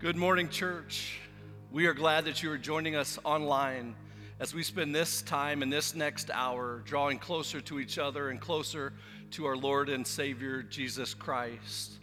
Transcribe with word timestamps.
Good 0.00 0.16
morning, 0.16 0.48
church. 0.48 1.20
We 1.70 1.84
are 1.84 1.92
glad 1.92 2.24
that 2.24 2.42
you 2.42 2.50
are 2.50 2.56
joining 2.56 2.96
us 2.96 3.18
online 3.22 3.94
as 4.38 4.54
we 4.54 4.62
spend 4.62 4.94
this 4.94 5.20
time 5.20 5.60
and 5.62 5.70
this 5.70 5.94
next 5.94 6.30
hour 6.30 6.80
drawing 6.86 7.18
closer 7.18 7.60
to 7.60 7.78
each 7.78 7.98
other 7.98 8.30
and 8.30 8.40
closer 8.40 8.94
to 9.32 9.44
our 9.44 9.58
Lord 9.58 9.90
and 9.90 10.06
Savior, 10.06 10.62
Jesus 10.62 11.12
Christ. 11.12 11.98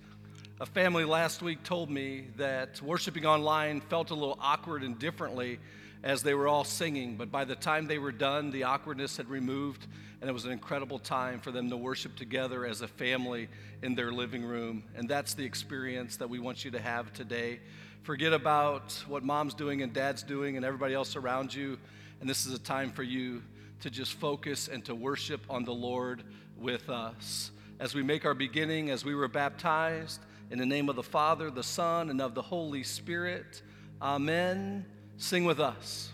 A 0.62 0.66
family 0.68 1.06
last 1.06 1.42
week 1.42 1.64
told 1.64 1.90
me 1.90 2.28
that 2.38 2.80
worshiping 2.84 3.26
online 3.26 3.82
felt 3.82 4.12
a 4.12 4.14
little 4.14 4.38
awkward 4.40 4.84
and 4.84 5.00
differently 5.00 5.58
as 6.04 6.22
they 6.22 6.36
were 6.36 6.48
all 6.48 6.64
singing, 6.64 7.18
but 7.18 7.32
by 7.32 7.46
the 7.46 7.56
time 7.56 7.88
they 7.88 7.98
were 7.98 8.12
done, 8.12 8.52
the 8.52 8.64
awkwardness 8.64 9.18
had 9.18 9.28
removed, 9.28 9.88
and 10.22 10.30
it 10.30 10.34
was 10.34 10.46
an 10.46 10.52
incredible 10.52 11.00
time 11.00 11.40
for 11.40 11.52
them 11.52 11.68
to 11.72 11.78
worship 11.78 12.16
together 12.16 12.64
as 12.64 12.82
a 12.82 12.88
family 12.88 13.50
in 13.82 13.96
their 13.96 14.12
living 14.12 14.44
room. 14.44 14.84
And 14.96 15.10
that's 15.10 15.34
the 15.34 15.44
experience 15.44 16.18
that 16.18 16.30
we 16.30 16.38
want 16.38 16.64
you 16.64 16.72
to 16.72 16.80
have 16.80 17.12
today. 17.14 17.60
Forget 18.08 18.32
about 18.32 18.94
what 19.10 19.26
mom's 19.26 19.54
doing 19.54 19.82
and 19.82 19.92
dad's 19.92 20.24
doing 20.24 20.56
and 20.56 20.66
everybody 20.66 20.94
else 20.94 21.18
around 21.18 21.54
you. 21.54 21.78
And 22.22 22.30
this 22.30 22.46
is 22.46 22.54
a 22.54 22.58
time 22.58 22.90
for 22.90 23.04
you 23.04 23.44
to 23.82 23.90
just 23.90 24.14
focus 24.14 24.70
and 24.70 24.86
to 24.86 24.96
worship 24.96 25.42
on 25.50 25.66
the 25.66 25.74
Lord 25.74 26.24
with 26.58 26.90
us. 26.90 27.52
As 27.82 27.94
we 27.94 28.04
make 28.04 28.24
our 28.24 28.34
beginning, 28.34 28.92
as 28.92 29.04
we 29.04 29.14
were 29.14 29.28
baptized, 29.28 30.22
in 30.52 30.58
the 30.58 30.66
name 30.66 30.88
of 30.88 30.96
the 30.96 31.04
Father, 31.04 31.52
the 31.52 31.64
Son, 31.64 32.10
and 32.10 32.22
of 32.22 32.34
the 32.34 32.42
Holy 32.42 32.82
Spirit, 32.82 33.62
Amen. 34.02 34.86
Sing 35.18 35.44
with 35.44 35.60
us. 35.60 36.14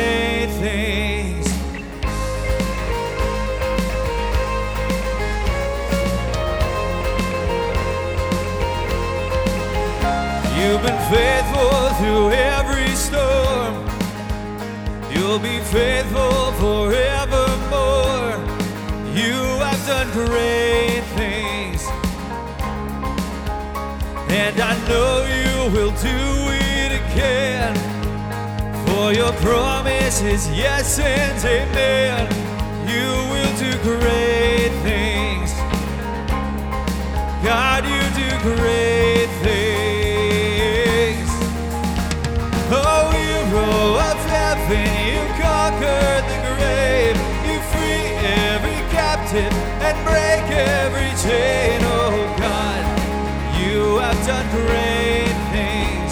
faithful 11.11 11.89
through 11.99 12.31
every 12.31 12.87
storm. 12.95 13.73
You'll 15.11 15.39
be 15.39 15.59
faithful 15.59 16.53
forevermore. 16.63 18.39
You 19.19 19.35
have 19.59 19.81
done 19.85 20.09
great 20.13 21.03
things. 21.19 21.81
And 24.29 24.55
I 24.61 24.73
know 24.87 25.11
you 25.37 25.53
will 25.75 25.91
do 25.99 26.19
it 26.79 26.91
again. 27.01 27.75
For 28.85 29.11
your 29.11 29.33
promise 29.43 30.21
is 30.21 30.49
yes 30.51 30.97
and 30.97 31.37
amen. 31.43 32.23
You 32.87 33.09
will 33.31 33.53
do 33.65 33.71
great 33.83 34.71
things. 34.87 35.51
God, 37.43 37.83
you 37.83 38.01
do 38.21 38.29
great 38.55 39.27
things. 39.43 39.70
Heaven, 44.73 44.91
you 45.07 45.21
conquered 45.41 46.23
the 46.31 46.39
grave. 46.55 47.17
You 47.45 47.59
free 47.71 48.07
every 48.51 48.79
captive 48.91 49.51
and 49.81 49.97
break 50.05 50.43
every 50.51 51.11
chain. 51.23 51.79
Oh, 51.83 52.35
God, 52.37 52.83
you 53.59 53.97
have 53.97 54.19
done 54.25 54.47
great 54.51 55.35
things. 55.51 56.11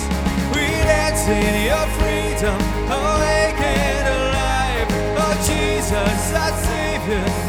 We 0.54 0.68
dance 0.84 1.28
in 1.28 1.66
your 1.70 1.86
freedom, 2.00 2.60
awake 2.88 3.60
and 3.60 4.08
alive. 4.08 4.88
Oh, 5.18 5.36
Jesus, 5.48 6.34
our 6.34 6.54
Savior, 6.68 7.49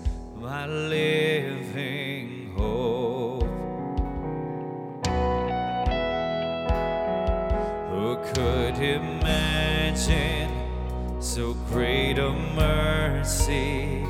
mercy? 12.55 14.01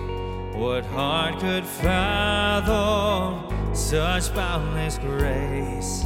What 0.54 0.86
heart 0.86 1.40
could 1.40 1.66
fathom 1.66 3.46
such 3.76 4.34
boundless 4.36 4.98
grace? 4.98 6.04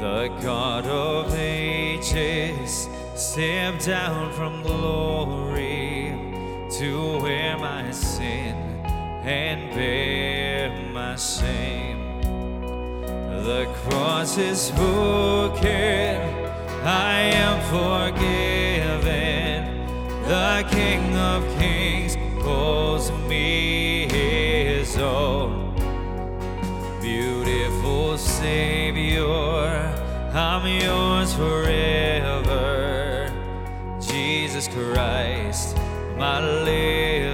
The 0.00 0.30
God 0.42 0.86
of 0.86 1.34
ages 1.34 2.88
stepped 3.14 3.86
down 3.86 4.32
from 4.32 4.62
glory 4.62 6.14
to 6.78 7.18
wear 7.20 7.58
my 7.58 7.90
sin 7.90 8.54
and 9.24 9.74
bear 9.74 10.70
my 10.92 11.16
shame. 11.16 12.20
The 13.44 13.66
cross 13.82 14.38
is 14.38 14.70
broken, 14.72 16.20
I 16.84 17.20
am 17.34 17.60
forgiven. 17.70 18.57
The 20.48 20.64
King 20.70 21.14
of 21.14 21.44
Kings 21.58 22.16
calls 22.42 23.12
me 23.28 24.08
his 24.08 24.96
own. 24.96 25.74
Beautiful 27.02 28.16
Savior, 28.16 29.26
I'm 30.32 30.66
yours 30.66 31.34
forever. 31.34 33.30
Jesus 34.00 34.68
Christ, 34.68 35.76
my 36.16 36.40
living 36.40 37.27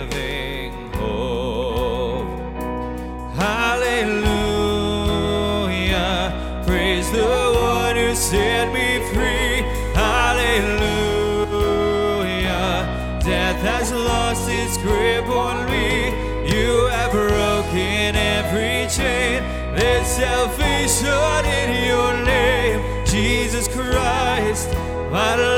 Christ, 25.15 25.54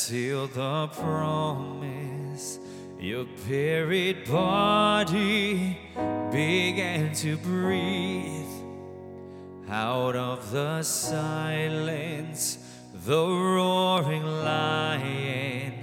sealed 0.00 0.54
the 0.54 0.88
promise. 0.88 2.58
Your 2.98 3.26
buried 3.46 4.24
body 4.24 5.78
began 6.32 7.12
to 7.16 7.36
breathe. 7.36 8.46
Out 9.68 10.16
of 10.16 10.50
the 10.50 10.82
silence, 10.82 12.58
the 13.06 13.26
roaring 13.26 14.24
lion 14.24 15.74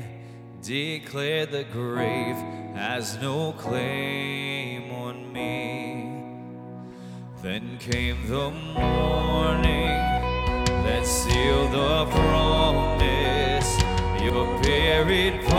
declared 0.63 1.52
the 1.52 1.66
grave 1.66 2.38
has 2.75 3.22
no 3.22 3.52
claim 3.54 4.92
on 4.94 5.31
me. 5.31 6.34
Then 7.44 7.78
came 7.78 8.28
the 8.28 8.50
morning 8.50 9.96
that 10.86 11.06
sealed 11.06 11.72
the 11.72 12.06
promise. 12.12 12.66
Buried 14.67 15.57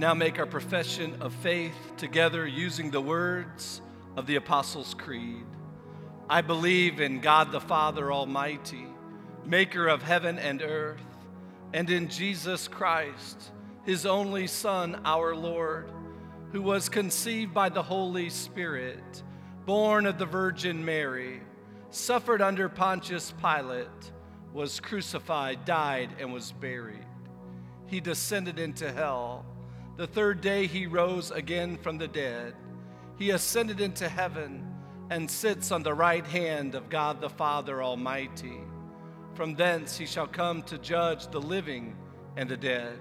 now 0.00 0.14
make 0.14 0.38
our 0.38 0.46
profession 0.46 1.14
of 1.20 1.30
faith 1.34 1.76
together 1.98 2.46
using 2.46 2.90
the 2.90 3.02
words 3.02 3.82
of 4.16 4.26
the 4.26 4.36
Apostles' 4.36 4.94
Creed. 4.94 5.44
I 6.26 6.40
believe 6.40 7.02
in 7.02 7.20
God 7.20 7.52
the 7.52 7.60
Father 7.60 8.10
Almighty, 8.10 8.86
maker 9.44 9.88
of 9.88 10.02
heaven 10.02 10.38
and 10.38 10.62
earth, 10.62 11.04
and 11.74 11.90
in 11.90 12.08
Jesus 12.08 12.66
Christ, 12.66 13.52
his 13.84 14.06
only 14.06 14.46
Son, 14.46 15.02
our 15.04 15.36
Lord, 15.36 15.92
who 16.52 16.62
was 16.62 16.88
conceived 16.88 17.52
by 17.52 17.68
the 17.68 17.82
Holy 17.82 18.30
Spirit, 18.30 19.22
born 19.66 20.06
of 20.06 20.16
the 20.16 20.24
Virgin 20.24 20.82
Mary, 20.82 21.42
suffered 21.90 22.40
under 22.40 22.70
Pontius 22.70 23.34
Pilate, 23.42 24.12
was 24.54 24.80
crucified, 24.80 25.66
died, 25.66 26.08
and 26.18 26.32
was 26.32 26.52
buried. 26.52 27.04
He 27.86 28.00
descended 28.00 28.58
into 28.58 28.90
hell. 28.90 29.44
The 30.00 30.06
third 30.06 30.40
day 30.40 30.66
he 30.66 30.86
rose 30.86 31.30
again 31.30 31.76
from 31.76 31.98
the 31.98 32.08
dead. 32.08 32.54
He 33.18 33.32
ascended 33.32 33.82
into 33.82 34.08
heaven 34.08 34.66
and 35.10 35.30
sits 35.30 35.70
on 35.70 35.82
the 35.82 35.92
right 35.92 36.26
hand 36.26 36.74
of 36.74 36.88
God 36.88 37.20
the 37.20 37.28
Father 37.28 37.82
Almighty. 37.82 38.60
From 39.34 39.54
thence 39.54 39.98
he 39.98 40.06
shall 40.06 40.26
come 40.26 40.62
to 40.62 40.78
judge 40.78 41.26
the 41.26 41.38
living 41.38 41.94
and 42.38 42.48
the 42.48 42.56
dead. 42.56 42.98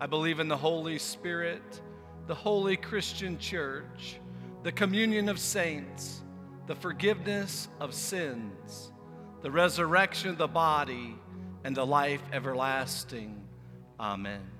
I 0.00 0.06
believe 0.06 0.38
in 0.38 0.46
the 0.46 0.56
Holy 0.56 0.98
Spirit, 0.98 1.82
the 2.28 2.34
holy 2.36 2.76
Christian 2.76 3.36
church, 3.36 4.20
the 4.62 4.70
communion 4.70 5.28
of 5.28 5.40
saints, 5.40 6.22
the 6.68 6.76
forgiveness 6.76 7.66
of 7.80 7.92
sins, 7.92 8.92
the 9.42 9.50
resurrection 9.50 10.30
of 10.30 10.38
the 10.38 10.46
body, 10.46 11.18
and 11.64 11.76
the 11.76 11.84
life 11.84 12.22
everlasting. 12.32 13.42
Amen. 13.98 14.59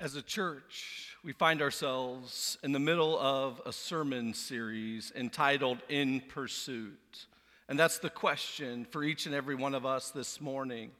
As 0.00 0.14
a 0.14 0.22
church, 0.22 1.16
we 1.24 1.32
find 1.32 1.60
ourselves 1.60 2.56
in 2.62 2.70
the 2.70 2.78
middle 2.78 3.18
of 3.18 3.60
a 3.66 3.72
sermon 3.72 4.32
series 4.32 5.12
entitled 5.16 5.78
In 5.88 6.20
Pursuit. 6.20 7.26
And 7.68 7.76
that's 7.76 7.98
the 7.98 8.08
question 8.08 8.84
for 8.84 9.02
each 9.02 9.26
and 9.26 9.34
every 9.34 9.56
one 9.56 9.74
of 9.74 9.84
us 9.84 10.10
this 10.10 10.40
morning. 10.40 10.92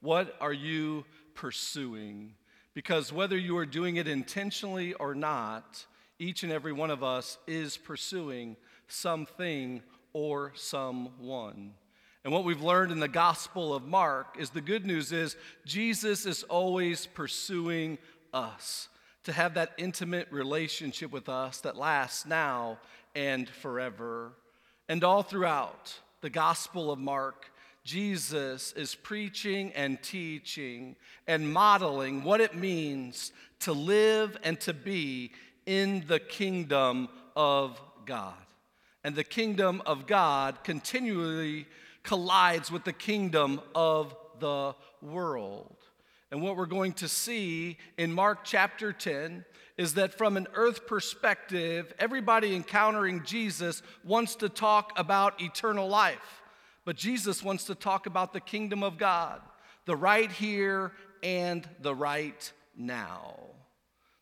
What 0.00 0.34
are 0.40 0.52
you 0.52 1.04
pursuing? 1.34 2.34
Because 2.74 3.12
whether 3.12 3.38
you 3.38 3.56
are 3.56 3.66
doing 3.66 3.96
it 3.96 4.08
intentionally 4.08 4.94
or 4.94 5.14
not, 5.14 5.86
each 6.18 6.42
and 6.42 6.50
every 6.50 6.72
one 6.72 6.90
of 6.90 7.04
us 7.04 7.38
is 7.46 7.76
pursuing 7.76 8.56
something 8.88 9.80
or 10.12 10.50
someone. 10.56 11.74
And 12.24 12.32
what 12.32 12.44
we've 12.44 12.62
learned 12.62 12.90
in 12.90 12.98
the 12.98 13.08
Gospel 13.08 13.72
of 13.72 13.86
Mark 13.86 14.36
is 14.38 14.50
the 14.50 14.60
good 14.60 14.84
news 14.84 15.12
is 15.12 15.36
Jesus 15.64 16.26
is 16.26 16.42
always 16.42 17.06
pursuing 17.06 17.96
us 18.32 18.88
to 19.24 19.32
have 19.32 19.54
that 19.54 19.72
intimate 19.76 20.28
relationship 20.30 21.10
with 21.10 21.28
us 21.28 21.60
that 21.60 21.76
lasts 21.76 22.26
now 22.26 22.78
and 23.14 23.48
forever. 23.48 24.32
And 24.88 25.04
all 25.04 25.22
throughout 25.22 25.98
the 26.20 26.30
Gospel 26.30 26.90
of 26.90 26.98
Mark, 26.98 27.50
Jesus 27.84 28.72
is 28.72 28.94
preaching 28.94 29.72
and 29.74 30.02
teaching 30.02 30.96
and 31.26 31.52
modeling 31.52 32.24
what 32.24 32.40
it 32.40 32.54
means 32.54 33.32
to 33.60 33.72
live 33.72 34.36
and 34.42 34.60
to 34.60 34.74
be 34.74 35.32
in 35.66 36.04
the 36.06 36.20
kingdom 36.20 37.08
of 37.36 37.80
God. 38.06 38.34
And 39.04 39.14
the 39.14 39.24
kingdom 39.24 39.82
of 39.86 40.06
God 40.06 40.62
continually 40.62 41.66
collides 42.02 42.70
with 42.70 42.84
the 42.84 42.92
kingdom 42.92 43.60
of 43.74 44.14
the 44.40 44.74
world. 45.02 45.76
And 46.30 46.42
what 46.42 46.56
we're 46.56 46.66
going 46.66 46.92
to 46.94 47.08
see 47.08 47.76
in 47.98 48.12
Mark 48.12 48.40
chapter 48.44 48.92
10 48.92 49.44
is 49.76 49.94
that 49.94 50.16
from 50.16 50.36
an 50.36 50.46
earth 50.54 50.86
perspective, 50.86 51.92
everybody 51.98 52.54
encountering 52.54 53.24
Jesus 53.24 53.82
wants 54.04 54.36
to 54.36 54.48
talk 54.48 54.92
about 54.96 55.40
eternal 55.40 55.88
life. 55.88 56.42
But 56.84 56.96
Jesus 56.96 57.42
wants 57.42 57.64
to 57.64 57.74
talk 57.74 58.06
about 58.06 58.32
the 58.32 58.40
kingdom 58.40 58.82
of 58.82 58.96
God, 58.96 59.40
the 59.86 59.96
right 59.96 60.30
here 60.30 60.92
and 61.22 61.68
the 61.80 61.94
right 61.94 62.52
now. 62.76 63.36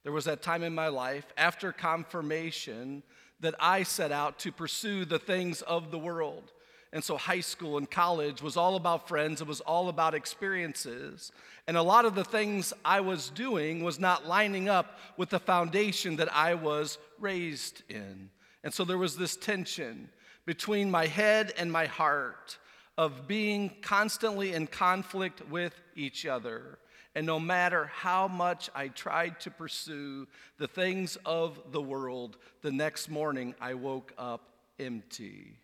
There 0.02 0.12
was 0.12 0.24
that 0.24 0.42
time 0.42 0.62
in 0.62 0.74
my 0.74 0.88
life 0.88 1.26
after 1.36 1.72
confirmation 1.72 3.02
that 3.40 3.54
I 3.60 3.82
set 3.82 4.12
out 4.12 4.38
to 4.40 4.52
pursue 4.52 5.04
the 5.04 5.18
things 5.18 5.60
of 5.62 5.90
the 5.90 5.98
world. 5.98 6.52
And 6.92 7.04
so, 7.04 7.18
high 7.18 7.40
school 7.40 7.76
and 7.76 7.90
college 7.90 8.40
was 8.40 8.56
all 8.56 8.74
about 8.76 9.08
friends, 9.08 9.40
it 9.40 9.46
was 9.46 9.60
all 9.60 9.88
about 9.88 10.14
experiences. 10.14 11.32
And 11.66 11.76
a 11.76 11.82
lot 11.82 12.06
of 12.06 12.14
the 12.14 12.24
things 12.24 12.72
I 12.84 13.00
was 13.00 13.28
doing 13.28 13.84
was 13.84 13.98
not 13.98 14.26
lining 14.26 14.70
up 14.70 14.98
with 15.18 15.28
the 15.28 15.38
foundation 15.38 16.16
that 16.16 16.34
I 16.34 16.54
was 16.54 16.96
raised 17.18 17.82
in. 17.90 18.30
And 18.64 18.72
so, 18.72 18.84
there 18.84 18.96
was 18.96 19.16
this 19.16 19.36
tension 19.36 20.08
between 20.46 20.90
my 20.90 21.06
head 21.06 21.52
and 21.58 21.70
my 21.70 21.84
heart 21.84 22.56
of 22.96 23.28
being 23.28 23.76
constantly 23.82 24.54
in 24.54 24.66
conflict 24.66 25.46
with 25.50 25.74
each 25.94 26.24
other. 26.24 26.78
And 27.14 27.26
no 27.26 27.38
matter 27.38 27.86
how 27.86 28.28
much 28.28 28.70
I 28.74 28.88
tried 28.88 29.40
to 29.40 29.50
pursue 29.50 30.26
the 30.56 30.68
things 30.68 31.18
of 31.26 31.60
the 31.70 31.82
world, 31.82 32.38
the 32.62 32.72
next 32.72 33.10
morning 33.10 33.54
I 33.60 33.74
woke 33.74 34.14
up 34.16 34.52
empty 34.78 35.58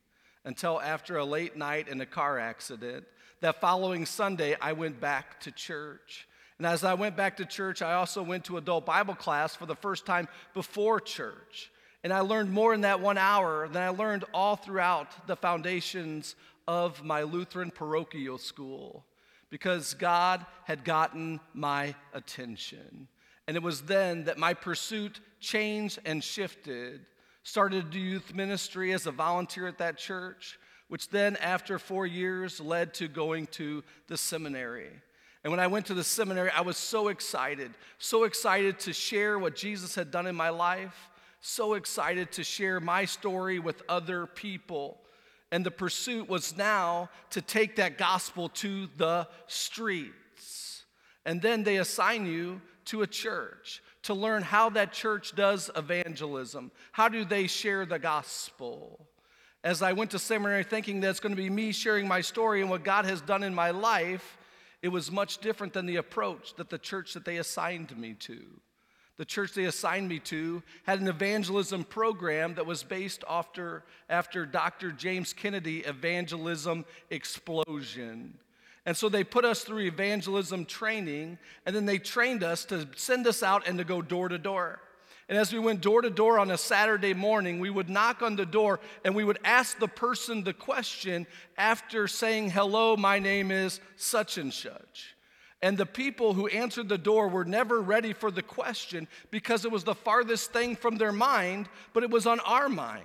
until 0.44 0.80
after 0.80 1.16
a 1.16 1.24
late 1.24 1.56
night 1.56 1.88
in 1.88 2.00
a 2.00 2.06
car 2.06 2.38
accident. 2.38 3.04
That 3.40 3.60
following 3.60 4.06
Sunday, 4.06 4.56
I 4.60 4.72
went 4.72 5.00
back 5.00 5.40
to 5.40 5.50
church. 5.50 6.26
And 6.58 6.66
as 6.66 6.84
I 6.84 6.94
went 6.94 7.16
back 7.16 7.36
to 7.38 7.44
church, 7.44 7.82
I 7.82 7.94
also 7.94 8.22
went 8.22 8.44
to 8.44 8.58
adult 8.58 8.86
Bible 8.86 9.14
class 9.14 9.54
for 9.54 9.66
the 9.66 9.74
first 9.74 10.06
time 10.06 10.28
before 10.54 11.00
church. 11.00 11.70
And 12.04 12.12
I 12.12 12.20
learned 12.20 12.52
more 12.52 12.74
in 12.74 12.82
that 12.82 13.00
one 13.00 13.18
hour 13.18 13.66
than 13.68 13.82
I 13.82 13.88
learned 13.88 14.24
all 14.32 14.56
throughout 14.56 15.26
the 15.26 15.36
foundations 15.36 16.36
of 16.68 17.02
my 17.02 17.22
Lutheran 17.22 17.70
parochial 17.70 18.38
school 18.38 19.04
because 19.50 19.94
God 19.94 20.44
had 20.64 20.84
gotten 20.84 21.40
my 21.52 21.94
attention. 22.12 23.08
And 23.46 23.56
it 23.56 23.62
was 23.62 23.82
then 23.82 24.24
that 24.24 24.38
my 24.38 24.54
pursuit 24.54 25.20
changed 25.40 25.98
and 26.04 26.22
shifted 26.22 27.06
started 27.44 27.94
youth 27.94 28.34
ministry 28.34 28.92
as 28.92 29.06
a 29.06 29.12
volunteer 29.12 29.68
at 29.68 29.78
that 29.78 29.96
church, 29.98 30.58
which 30.88 31.08
then, 31.10 31.36
after 31.36 31.78
four 31.78 32.06
years, 32.06 32.60
led 32.60 32.94
to 32.94 33.06
going 33.06 33.46
to 33.48 33.84
the 34.08 34.16
seminary. 34.16 34.90
And 35.44 35.50
when 35.50 35.60
I 35.60 35.66
went 35.66 35.86
to 35.86 35.94
the 35.94 36.02
seminary, 36.02 36.50
I 36.50 36.62
was 36.62 36.78
so 36.78 37.08
excited, 37.08 37.70
so 37.98 38.24
excited 38.24 38.80
to 38.80 38.94
share 38.94 39.38
what 39.38 39.54
Jesus 39.54 39.94
had 39.94 40.10
done 40.10 40.26
in 40.26 40.34
my 40.34 40.48
life, 40.48 41.10
so 41.40 41.74
excited 41.74 42.32
to 42.32 42.44
share 42.44 42.80
my 42.80 43.04
story 43.04 43.58
with 43.58 43.82
other 43.90 44.26
people. 44.26 44.98
And 45.52 45.64
the 45.64 45.70
pursuit 45.70 46.28
was 46.28 46.56
now 46.56 47.10
to 47.30 47.42
take 47.42 47.76
that 47.76 47.98
gospel 47.98 48.48
to 48.48 48.88
the 48.96 49.28
streets. 49.46 50.84
And 51.26 51.42
then 51.42 51.62
they 51.62 51.76
assign 51.76 52.24
you 52.24 52.62
to 52.86 53.02
a 53.02 53.06
church 53.06 53.82
to 54.04 54.14
learn 54.14 54.42
how 54.42 54.70
that 54.70 54.92
church 54.92 55.34
does 55.34 55.70
evangelism. 55.76 56.70
How 56.92 57.08
do 57.08 57.24
they 57.24 57.46
share 57.46 57.84
the 57.84 57.98
gospel? 57.98 59.06
As 59.62 59.80
I 59.80 59.94
went 59.94 60.10
to 60.10 60.18
seminary 60.18 60.62
thinking 60.62 61.00
that 61.00 61.10
it's 61.10 61.20
going 61.20 61.34
to 61.34 61.40
be 61.40 61.50
me 61.50 61.72
sharing 61.72 62.06
my 62.06 62.20
story 62.20 62.60
and 62.60 62.68
what 62.68 62.84
God 62.84 63.06
has 63.06 63.22
done 63.22 63.42
in 63.42 63.54
my 63.54 63.70
life, 63.70 64.36
it 64.82 64.88
was 64.88 65.10
much 65.10 65.38
different 65.38 65.72
than 65.72 65.86
the 65.86 65.96
approach 65.96 66.54
that 66.56 66.68
the 66.68 66.78
church 66.78 67.14
that 67.14 67.24
they 67.24 67.38
assigned 67.38 67.96
me 67.96 68.12
to. 68.20 68.42
The 69.16 69.24
church 69.24 69.54
they 69.54 69.64
assigned 69.64 70.08
me 70.08 70.18
to 70.20 70.62
had 70.82 71.00
an 71.00 71.08
evangelism 71.08 71.84
program 71.84 72.54
that 72.56 72.66
was 72.66 72.82
based 72.82 73.24
after, 73.28 73.84
after 74.10 74.44
Dr. 74.44 74.92
James 74.92 75.32
Kennedy 75.32 75.80
Evangelism 75.80 76.84
Explosion. 77.10 78.38
And 78.86 78.96
so 78.96 79.08
they 79.08 79.24
put 79.24 79.44
us 79.44 79.64
through 79.64 79.80
evangelism 79.80 80.66
training, 80.66 81.38
and 81.64 81.74
then 81.74 81.86
they 81.86 81.98
trained 81.98 82.42
us 82.42 82.64
to 82.66 82.86
send 82.96 83.26
us 83.26 83.42
out 83.42 83.66
and 83.66 83.78
to 83.78 83.84
go 83.84 84.02
door 84.02 84.28
to 84.28 84.38
door. 84.38 84.80
And 85.28 85.38
as 85.38 85.52
we 85.52 85.58
went 85.58 85.80
door 85.80 86.02
to 86.02 86.10
door 86.10 86.38
on 86.38 86.50
a 86.50 86.58
Saturday 86.58 87.14
morning, 87.14 87.58
we 87.58 87.70
would 87.70 87.88
knock 87.88 88.20
on 88.20 88.36
the 88.36 88.44
door 88.44 88.78
and 89.04 89.14
we 89.14 89.24
would 89.24 89.38
ask 89.42 89.78
the 89.78 89.88
person 89.88 90.44
the 90.44 90.52
question 90.52 91.26
after 91.56 92.06
saying, 92.06 92.50
Hello, 92.50 92.94
my 92.94 93.18
name 93.18 93.50
is 93.50 93.80
such 93.96 94.36
and 94.36 94.52
such. 94.52 95.16
And 95.62 95.78
the 95.78 95.86
people 95.86 96.34
who 96.34 96.46
answered 96.48 96.90
the 96.90 96.98
door 96.98 97.28
were 97.28 97.46
never 97.46 97.80
ready 97.80 98.12
for 98.12 98.30
the 98.30 98.42
question 98.42 99.08
because 99.30 99.64
it 99.64 99.70
was 99.70 99.84
the 99.84 99.94
farthest 99.94 100.52
thing 100.52 100.76
from 100.76 100.96
their 100.96 101.12
mind, 101.12 101.70
but 101.94 102.02
it 102.02 102.10
was 102.10 102.26
on 102.26 102.38
our 102.40 102.68
mind. 102.68 103.04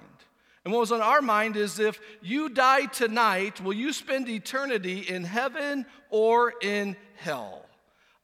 And 0.63 0.74
what 0.74 0.82
was 0.82 0.91
on 0.91 1.02
our 1.02 1.22
mind 1.22 1.56
is 1.56 1.80
if 1.80 2.00
you 2.22 2.50
die 2.50 2.86
tonight, 2.86 3.62
will 3.62 3.74
you 3.74 3.93
spend 3.93 4.28
eternity 4.28 5.00
in 5.00 5.24
heaven 5.24 5.86
or 6.10 6.54
in 6.62 6.95
hell? 7.15 7.65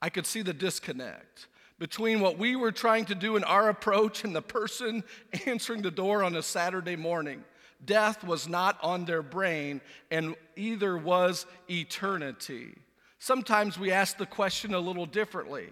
I 0.02 0.10
could 0.10 0.26
see 0.26 0.42
the 0.42 0.54
disconnect 0.54 1.48
between 1.80 2.20
what 2.20 2.38
we 2.38 2.56
were 2.56 2.72
trying 2.72 3.06
to 3.06 3.16
do 3.16 3.36
in 3.36 3.44
our 3.44 3.70
approach 3.70 4.24
and 4.24 4.36
the 4.36 4.42
person 4.42 5.04
answering 5.46 5.82
the 5.82 5.92
door 5.92 6.24
on 6.24 6.36
a 6.36 6.44
Saturday 6.44 6.96
morning. 6.96 7.44
Death 7.84 8.24
was 8.24 8.48
not 8.48 8.78
on 8.82 9.06
their 9.06 9.22
brain, 9.22 9.82
and 10.10 10.36
either 10.56 10.98
was 10.98 11.46
eternity. 11.70 12.74
Sometimes 13.20 13.78
we 13.78 13.92
ask 13.92 14.18
the 14.18 14.26
question 14.26 14.74
a 14.74 14.80
little 14.80 15.06
differently. 15.06 15.70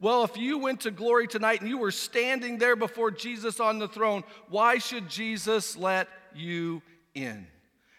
Well, 0.00 0.24
if 0.24 0.36
you 0.36 0.58
went 0.58 0.82
to 0.82 0.90
glory 0.90 1.26
tonight 1.26 1.60
and 1.60 1.70
you 1.70 1.78
were 1.78 1.90
standing 1.90 2.58
there 2.58 2.76
before 2.76 3.10
Jesus 3.10 3.60
on 3.60 3.78
the 3.78 3.88
throne, 3.88 4.24
why 4.48 4.78
should 4.78 5.08
Jesus 5.08 5.76
let 5.76 6.08
you 6.34 6.82
in? 7.14 7.46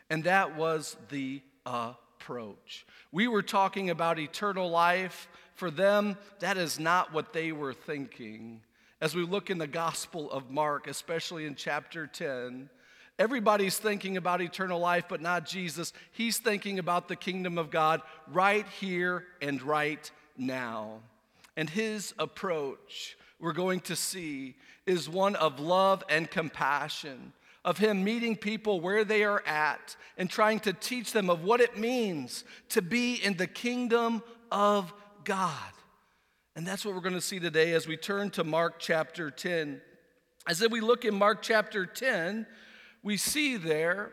And 0.09 0.25
that 0.25 0.55
was 0.55 0.97
the 1.09 1.41
approach. 1.65 2.85
We 3.11 3.27
were 3.27 3.41
talking 3.41 3.89
about 3.89 4.19
eternal 4.19 4.69
life. 4.69 5.27
For 5.55 5.71
them, 5.71 6.17
that 6.39 6.57
is 6.57 6.79
not 6.79 7.13
what 7.13 7.31
they 7.31 7.53
were 7.53 7.73
thinking. 7.73 8.61
As 8.99 9.15
we 9.15 9.23
look 9.23 9.49
in 9.49 9.57
the 9.57 9.67
Gospel 9.67 10.29
of 10.29 10.51
Mark, 10.51 10.87
especially 10.87 11.45
in 11.45 11.55
chapter 11.55 12.07
10, 12.07 12.69
everybody's 13.17 13.77
thinking 13.77 14.17
about 14.17 14.41
eternal 14.41 14.79
life, 14.79 15.05
but 15.07 15.21
not 15.21 15.45
Jesus. 15.45 15.93
He's 16.11 16.39
thinking 16.39 16.77
about 16.77 17.07
the 17.07 17.15
kingdom 17.15 17.57
of 17.57 17.71
God 17.71 18.01
right 18.27 18.67
here 18.79 19.25
and 19.41 19.61
right 19.61 20.11
now. 20.37 20.99
And 21.57 21.69
his 21.69 22.13
approach, 22.19 23.17
we're 23.39 23.53
going 23.53 23.79
to 23.81 23.95
see, 23.95 24.55
is 24.85 25.09
one 25.09 25.35
of 25.35 25.59
love 25.59 26.03
and 26.09 26.29
compassion, 26.29 27.33
of 27.63 27.77
him 27.77 28.03
meeting 28.03 28.35
people 28.35 28.79
where 28.79 29.03
they 29.03 29.23
are 29.23 29.43
at 29.47 29.95
and 30.17 30.29
trying 30.29 30.59
to 30.61 30.73
teach 30.73 31.11
them 31.11 31.29
of 31.29 31.43
what 31.43 31.61
it 31.61 31.77
means 31.77 32.43
to 32.69 32.81
be 32.81 33.15
in 33.15 33.37
the 33.37 33.47
kingdom 33.47 34.21
of 34.51 34.93
God. 35.23 35.71
And 36.55 36.65
that's 36.65 36.85
what 36.85 36.93
we're 36.93 37.01
going 37.01 37.15
to 37.15 37.21
see 37.21 37.39
today 37.39 37.73
as 37.73 37.87
we 37.87 37.97
turn 37.97 38.29
to 38.31 38.43
Mark 38.43 38.75
chapter 38.79 39.31
10. 39.31 39.81
As 40.47 40.65
we 40.69 40.79
look 40.79 41.03
in 41.03 41.15
Mark 41.15 41.41
chapter 41.41 41.85
10, 41.85 42.45
we 43.03 43.17
see 43.17 43.57
there 43.57 44.11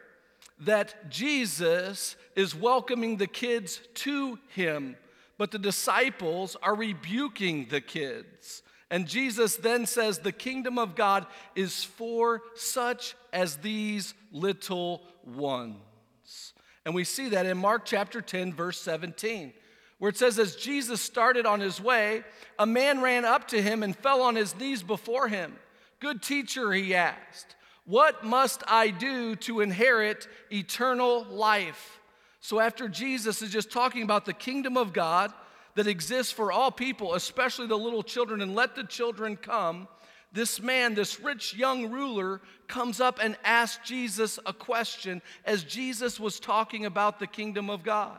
that 0.60 1.10
Jesus 1.10 2.16
is 2.34 2.54
welcoming 2.54 3.16
the 3.16 3.26
kids 3.26 3.80
to 3.94 4.38
him 4.48 4.96
but 5.42 5.50
the 5.50 5.58
disciples 5.58 6.56
are 6.62 6.76
rebuking 6.76 7.66
the 7.68 7.80
kids. 7.80 8.62
And 8.92 9.08
Jesus 9.08 9.56
then 9.56 9.86
says, 9.86 10.20
The 10.20 10.30
kingdom 10.30 10.78
of 10.78 10.94
God 10.94 11.26
is 11.56 11.82
for 11.82 12.42
such 12.54 13.16
as 13.32 13.56
these 13.56 14.14
little 14.30 15.02
ones. 15.24 16.52
And 16.84 16.94
we 16.94 17.02
see 17.02 17.30
that 17.30 17.44
in 17.44 17.58
Mark 17.58 17.84
chapter 17.84 18.22
10, 18.22 18.52
verse 18.52 18.80
17, 18.82 19.52
where 19.98 20.10
it 20.10 20.16
says, 20.16 20.38
As 20.38 20.54
Jesus 20.54 21.00
started 21.00 21.44
on 21.44 21.58
his 21.58 21.80
way, 21.80 22.22
a 22.56 22.64
man 22.64 23.00
ran 23.00 23.24
up 23.24 23.48
to 23.48 23.60
him 23.60 23.82
and 23.82 23.96
fell 23.96 24.22
on 24.22 24.36
his 24.36 24.56
knees 24.56 24.84
before 24.84 25.26
him. 25.26 25.56
Good 25.98 26.22
teacher, 26.22 26.72
he 26.72 26.94
asked, 26.94 27.56
What 27.84 28.22
must 28.22 28.62
I 28.68 28.90
do 28.90 29.34
to 29.34 29.60
inherit 29.60 30.28
eternal 30.52 31.24
life? 31.24 31.98
So, 32.44 32.58
after 32.58 32.88
Jesus 32.88 33.40
is 33.40 33.50
just 33.50 33.70
talking 33.70 34.02
about 34.02 34.24
the 34.24 34.32
kingdom 34.32 34.76
of 34.76 34.92
God 34.92 35.32
that 35.76 35.86
exists 35.86 36.32
for 36.32 36.50
all 36.50 36.72
people, 36.72 37.14
especially 37.14 37.68
the 37.68 37.78
little 37.78 38.02
children, 38.02 38.40
and 38.40 38.56
let 38.56 38.74
the 38.74 38.82
children 38.82 39.36
come, 39.36 39.86
this 40.32 40.60
man, 40.60 40.94
this 40.94 41.20
rich 41.20 41.54
young 41.54 41.92
ruler, 41.92 42.40
comes 42.66 43.00
up 43.00 43.20
and 43.22 43.36
asks 43.44 43.88
Jesus 43.88 44.40
a 44.44 44.52
question 44.52 45.22
as 45.44 45.62
Jesus 45.62 46.18
was 46.18 46.40
talking 46.40 46.84
about 46.84 47.20
the 47.20 47.28
kingdom 47.28 47.70
of 47.70 47.84
God. 47.84 48.18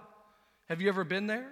Have 0.69 0.79
you 0.79 0.87
ever 0.87 1.03
been 1.03 1.27
there? 1.27 1.51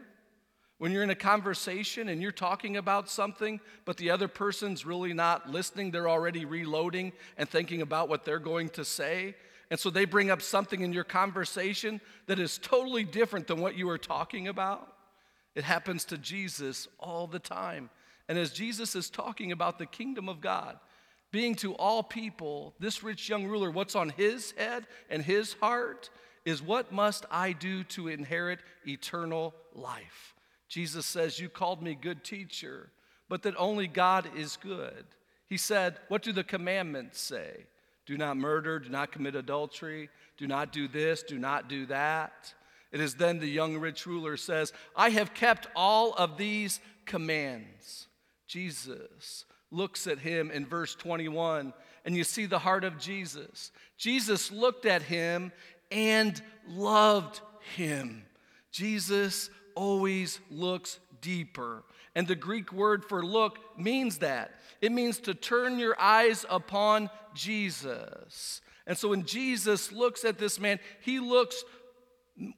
When 0.77 0.93
you're 0.93 1.03
in 1.03 1.09
a 1.09 1.15
conversation 1.15 2.07
and 2.07 2.21
you're 2.21 2.31
talking 2.31 2.77
about 2.77 3.09
something, 3.09 3.59
but 3.83 3.97
the 3.97 4.11
other 4.11 4.29
person's 4.29 4.85
really 4.85 5.13
not 5.13 5.49
listening, 5.49 5.91
they're 5.91 6.09
already 6.09 6.45
reloading 6.45 7.11
and 7.37 7.49
thinking 7.49 7.81
about 7.81 8.07
what 8.07 8.23
they're 8.23 8.39
going 8.39 8.69
to 8.69 8.85
say. 8.85 9.35
And 9.71 9.79
so 9.79 9.89
they 9.89 10.03
bring 10.03 10.29
up 10.29 10.41
something 10.41 10.81
in 10.81 10.91
your 10.91 11.05
conversation 11.05 12.01
that 12.27 12.39
is 12.39 12.57
totally 12.57 13.05
different 13.05 13.47
than 13.47 13.61
what 13.61 13.77
you 13.77 13.87
were 13.87 13.97
talking 13.97 14.49
about. 14.49 14.93
It 15.55 15.63
happens 15.63 16.03
to 16.05 16.17
Jesus 16.17 16.89
all 16.99 17.25
the 17.25 17.39
time. 17.39 17.89
And 18.27 18.37
as 18.37 18.51
Jesus 18.51 18.95
is 18.95 19.09
talking 19.09 19.53
about 19.53 19.79
the 19.79 19.85
kingdom 19.85 20.27
of 20.27 20.41
God, 20.41 20.77
being 21.31 21.55
to 21.55 21.73
all 21.75 22.03
people, 22.03 22.75
this 22.79 23.01
rich 23.01 23.29
young 23.29 23.47
ruler, 23.47 23.71
what's 23.71 23.95
on 23.95 24.09
his 24.09 24.51
head 24.57 24.87
and 25.09 25.23
his 25.23 25.53
heart 25.53 26.09
is 26.43 26.61
what 26.61 26.91
must 26.91 27.25
I 27.31 27.53
do 27.53 27.85
to 27.85 28.09
inherit 28.09 28.59
eternal 28.85 29.55
life? 29.73 30.35
Jesus 30.67 31.05
says, 31.05 31.39
You 31.39 31.47
called 31.47 31.81
me 31.81 31.95
good 31.95 32.25
teacher, 32.25 32.89
but 33.29 33.43
that 33.43 33.55
only 33.57 33.87
God 33.87 34.29
is 34.35 34.57
good. 34.57 35.05
He 35.47 35.57
said, 35.57 35.97
What 36.09 36.23
do 36.23 36.33
the 36.33 36.43
commandments 36.43 37.21
say? 37.21 37.67
Do 38.11 38.17
not 38.17 38.35
murder, 38.35 38.77
do 38.77 38.89
not 38.89 39.13
commit 39.13 39.35
adultery, 39.35 40.09
do 40.35 40.45
not 40.45 40.73
do 40.73 40.89
this, 40.89 41.23
do 41.23 41.39
not 41.39 41.69
do 41.69 41.85
that. 41.85 42.53
It 42.91 42.99
is 42.99 43.15
then 43.15 43.39
the 43.39 43.47
young 43.47 43.77
rich 43.77 44.05
ruler 44.05 44.35
says, 44.35 44.73
I 44.97 45.11
have 45.11 45.33
kept 45.33 45.69
all 45.77 46.11
of 46.15 46.35
these 46.35 46.81
commands. 47.05 48.07
Jesus 48.47 49.45
looks 49.71 50.07
at 50.07 50.19
him 50.19 50.51
in 50.51 50.65
verse 50.65 50.93
21, 50.93 51.71
and 52.03 52.17
you 52.17 52.25
see 52.25 52.47
the 52.47 52.59
heart 52.59 52.83
of 52.83 52.99
Jesus. 52.99 53.71
Jesus 53.95 54.51
looked 54.51 54.85
at 54.85 55.03
him 55.03 55.53
and 55.89 56.41
loved 56.67 57.39
him. 57.77 58.25
Jesus 58.73 59.49
always 59.73 60.41
looks 60.49 60.99
deeper. 61.21 61.85
And 62.15 62.27
the 62.27 62.35
Greek 62.35 62.73
word 62.73 63.05
for 63.05 63.23
look 63.23 63.59
means 63.77 64.17
that. 64.19 64.51
It 64.81 64.91
means 64.91 65.19
to 65.19 65.33
turn 65.33 65.79
your 65.79 65.99
eyes 65.99 66.45
upon 66.49 67.09
Jesus. 67.33 68.61
And 68.85 68.97
so 68.97 69.09
when 69.09 69.25
Jesus 69.25 69.91
looks 69.91 70.25
at 70.25 70.37
this 70.37 70.59
man, 70.59 70.79
he 71.01 71.19
looks 71.19 71.63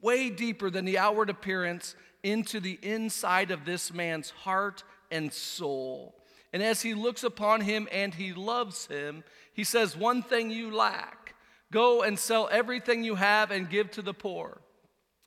way 0.02 0.30
deeper 0.30 0.70
than 0.70 0.86
the 0.86 0.98
outward 0.98 1.30
appearance 1.30 1.96
into 2.24 2.60
the 2.60 2.80
inside 2.82 3.52
of 3.52 3.66
this 3.66 3.94
man's 3.94 4.30
heart 4.30 4.84
and 5.12 5.32
soul. 5.32 6.16
And 6.54 6.64
as 6.64 6.82
he 6.82 6.94
looks 6.94 7.24
upon 7.24 7.62
him 7.62 7.88
and 7.92 8.14
he 8.14 8.34
loves 8.34 8.86
him, 8.88 9.24
he 9.54 9.64
says, 9.64 9.98
One 9.98 10.24
thing 10.24 10.50
you 10.50 10.74
lack 10.74 11.36
go 11.72 12.04
and 12.04 12.18
sell 12.18 12.48
everything 12.52 13.04
you 13.04 13.16
have 13.16 13.50
and 13.50 13.70
give 13.70 13.90
to 13.92 14.02
the 14.04 14.14
poor, 14.14 14.62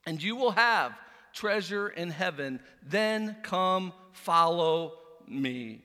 and 0.07 0.23
you 0.23 0.37
will 0.37 0.53
have 0.53 0.93
treasure 1.33 1.89
in 1.89 2.11
heaven. 2.11 2.61
Then 2.83 3.37
come 3.43 3.93
follow 4.17 4.95
me. 5.27 5.83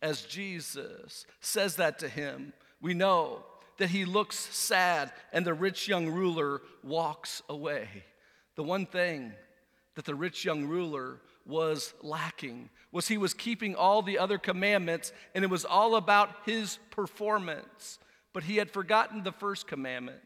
As 0.00 0.22
Jesus 0.22 1.26
says 1.40 1.76
that 1.76 1.98
to 2.00 2.08
him, 2.08 2.52
we 2.80 2.94
know 2.94 3.44
that 3.78 3.90
he 3.90 4.04
looks 4.04 4.36
sad 4.36 5.12
and 5.32 5.44
the 5.44 5.54
rich 5.54 5.88
young 5.88 6.08
ruler 6.08 6.62
walks 6.82 7.42
away. 7.48 7.88
The 8.56 8.62
one 8.62 8.86
thing 8.86 9.32
that 9.94 10.04
the 10.04 10.14
rich 10.14 10.44
young 10.44 10.66
ruler 10.66 11.20
was 11.46 11.94
lacking 12.02 12.70
was 12.92 13.08
he 13.08 13.18
was 13.18 13.34
keeping 13.34 13.74
all 13.74 14.02
the 14.02 14.18
other 14.18 14.38
commandments 14.38 15.12
and 15.34 15.44
it 15.44 15.50
was 15.50 15.64
all 15.64 15.96
about 15.96 16.30
his 16.44 16.78
performance. 16.90 17.98
But 18.32 18.44
he 18.44 18.56
had 18.56 18.70
forgotten 18.70 19.22
the 19.22 19.32
first 19.32 19.66
commandment 19.66 20.20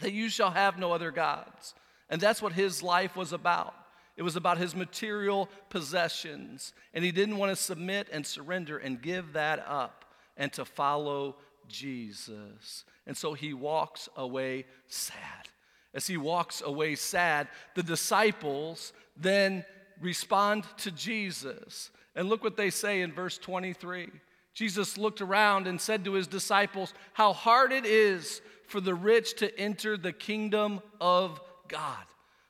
that 0.00 0.12
you 0.12 0.28
shall 0.28 0.50
have 0.50 0.78
no 0.78 0.92
other 0.92 1.10
gods. 1.10 1.74
And 2.10 2.20
that's 2.20 2.42
what 2.42 2.52
his 2.52 2.82
life 2.82 3.16
was 3.16 3.32
about. 3.32 3.74
It 4.16 4.22
was 4.22 4.36
about 4.36 4.58
his 4.58 4.74
material 4.74 5.48
possessions. 5.68 6.72
And 6.94 7.04
he 7.04 7.12
didn't 7.12 7.36
want 7.36 7.50
to 7.50 7.62
submit 7.62 8.08
and 8.10 8.26
surrender 8.26 8.78
and 8.78 9.00
give 9.00 9.34
that 9.34 9.64
up 9.66 10.04
and 10.36 10.52
to 10.54 10.64
follow 10.64 11.36
Jesus. 11.68 12.84
And 13.06 13.16
so 13.16 13.34
he 13.34 13.52
walks 13.52 14.08
away 14.16 14.66
sad. 14.88 15.48
As 15.94 16.06
he 16.06 16.16
walks 16.16 16.62
away 16.64 16.94
sad, 16.94 17.48
the 17.74 17.82
disciples 17.82 18.92
then 19.16 19.64
respond 20.00 20.64
to 20.78 20.90
Jesus. 20.90 21.90
And 22.14 22.28
look 22.28 22.42
what 22.42 22.56
they 22.56 22.70
say 22.70 23.02
in 23.02 23.12
verse 23.12 23.38
23. 23.38 24.10
Jesus 24.54 24.96
looked 24.96 25.20
around 25.20 25.66
and 25.66 25.80
said 25.80 26.04
to 26.04 26.14
his 26.14 26.26
disciples, 26.26 26.94
How 27.12 27.32
hard 27.32 27.72
it 27.72 27.84
is 27.84 28.40
for 28.66 28.80
the 28.80 28.94
rich 28.94 29.36
to 29.36 29.58
enter 29.58 29.96
the 29.96 30.12
kingdom 30.12 30.80
of 31.00 31.40
God. 31.68 32.04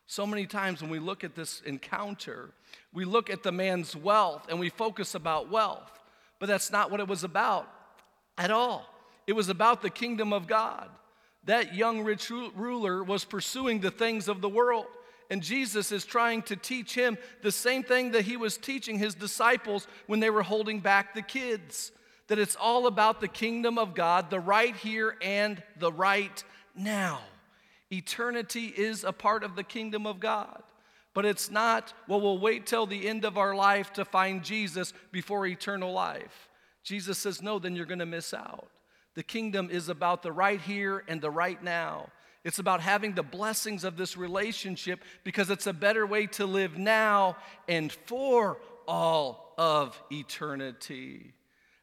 So 0.06 0.26
many 0.26 0.46
times 0.46 0.82
when 0.82 0.90
we 0.90 0.98
look 0.98 1.24
at 1.24 1.34
this 1.34 1.60
encounter, 1.66 2.50
we 2.92 3.04
look 3.04 3.28
at 3.28 3.42
the 3.42 3.52
man's 3.52 3.96
wealth 3.96 4.46
and 4.48 4.60
we 4.60 4.68
focus 4.68 5.14
about 5.14 5.50
wealth, 5.50 5.90
but 6.38 6.46
that's 6.46 6.70
not 6.70 6.90
what 6.90 7.00
it 7.00 7.08
was 7.08 7.24
about 7.24 7.68
at 8.38 8.50
all. 8.50 8.86
It 9.26 9.32
was 9.34 9.48
about 9.48 9.82
the 9.82 9.90
kingdom 9.90 10.32
of 10.32 10.46
God. 10.46 10.88
That 11.44 11.74
young 11.74 12.02
rich 12.02 12.30
ruler 12.30 13.02
was 13.02 13.24
pursuing 13.24 13.80
the 13.80 13.90
things 13.90 14.28
of 14.28 14.40
the 14.40 14.48
world. 14.48 14.86
And 15.28 15.42
Jesus 15.42 15.90
is 15.90 16.04
trying 16.04 16.42
to 16.42 16.56
teach 16.56 16.94
him 16.94 17.18
the 17.42 17.50
same 17.50 17.82
thing 17.82 18.12
that 18.12 18.24
he 18.24 18.36
was 18.36 18.56
teaching 18.56 18.98
his 18.98 19.14
disciples 19.14 19.88
when 20.06 20.20
they 20.20 20.30
were 20.30 20.42
holding 20.42 20.78
back 20.80 21.14
the 21.14 21.22
kids 21.22 21.90
that 22.28 22.38
it's 22.38 22.56
all 22.56 22.86
about 22.86 23.20
the 23.20 23.28
kingdom 23.28 23.78
of 23.78 23.94
God, 23.94 24.30
the 24.30 24.40
right 24.40 24.74
here 24.74 25.16
and 25.22 25.62
the 25.78 25.92
right 25.92 26.42
now. 26.74 27.20
Eternity 27.90 28.66
is 28.66 29.04
a 29.04 29.12
part 29.12 29.44
of 29.44 29.56
the 29.56 29.62
kingdom 29.62 30.06
of 30.06 30.20
God. 30.20 30.62
But 31.14 31.24
it's 31.24 31.50
not, 31.50 31.94
well, 32.08 32.20
we'll 32.20 32.38
wait 32.38 32.66
till 32.66 32.86
the 32.86 33.08
end 33.08 33.24
of 33.24 33.38
our 33.38 33.54
life 33.54 33.92
to 33.94 34.04
find 34.04 34.44
Jesus 34.44 34.92
before 35.12 35.46
eternal 35.46 35.92
life. 35.92 36.50
Jesus 36.82 37.16
says, 37.18 37.40
no, 37.40 37.58
then 37.58 37.74
you're 37.74 37.86
going 37.86 38.00
to 38.00 38.06
miss 38.06 38.34
out. 38.34 38.68
The 39.14 39.22
kingdom 39.22 39.70
is 39.70 39.88
about 39.88 40.22
the 40.22 40.30
right 40.30 40.60
here 40.60 41.04
and 41.08 41.20
the 41.20 41.30
right 41.30 41.62
now. 41.62 42.10
It's 42.44 42.58
about 42.58 42.80
having 42.80 43.14
the 43.14 43.22
blessings 43.22 43.82
of 43.82 43.96
this 43.96 44.16
relationship 44.16 45.02
because 45.24 45.50
it's 45.50 45.66
a 45.66 45.72
better 45.72 46.06
way 46.06 46.26
to 46.28 46.46
live 46.46 46.76
now 46.76 47.36
and 47.66 47.90
for 47.90 48.58
all 48.86 49.54
of 49.58 50.00
eternity. 50.12 51.32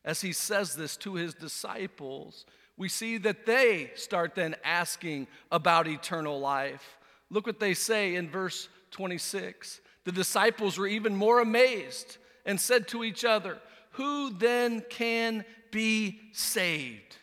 As 0.06 0.22
he 0.22 0.32
says 0.32 0.76
this 0.76 0.96
to 0.98 1.16
his 1.16 1.34
disciples, 1.34 2.46
we 2.77 2.89
see 2.89 3.17
that 3.19 3.45
they 3.45 3.91
start 3.95 4.36
then 4.36 4.55
asking 4.63 5.27
about 5.51 5.88
eternal 5.88 6.39
life. 6.39 6.97
Look 7.29 7.45
what 7.45 7.59
they 7.59 7.73
say 7.73 8.15
in 8.15 8.29
verse 8.29 8.69
26. 8.91 9.81
The 10.05 10.12
disciples 10.12 10.77
were 10.77 10.88
even 10.88 11.15
more 11.15 11.39
amazed 11.39 12.17
and 12.45 12.59
said 12.59 12.88
to 12.89 13.03
each 13.03 13.23
other, 13.25 13.59
Who 13.91 14.31
then 14.31 14.83
can 14.89 15.45
be 15.71 16.19
saved? 16.31 17.17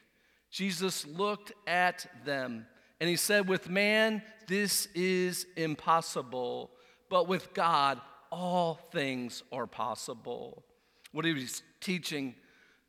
Jesus 0.51 1.07
looked 1.07 1.53
at 1.67 2.07
them 2.25 2.67
and 3.01 3.09
he 3.09 3.17
said, 3.17 3.49
With 3.49 3.69
man, 3.69 4.23
this 4.47 4.87
is 4.95 5.47
impossible, 5.57 6.71
but 7.09 7.29
with 7.29 7.53
God, 7.55 8.01
all 8.31 8.75
things 8.93 9.43
are 9.53 9.67
possible. 9.67 10.65
What 11.13 11.25
he 11.25 11.33
was 11.33 11.63
teaching 11.81 12.35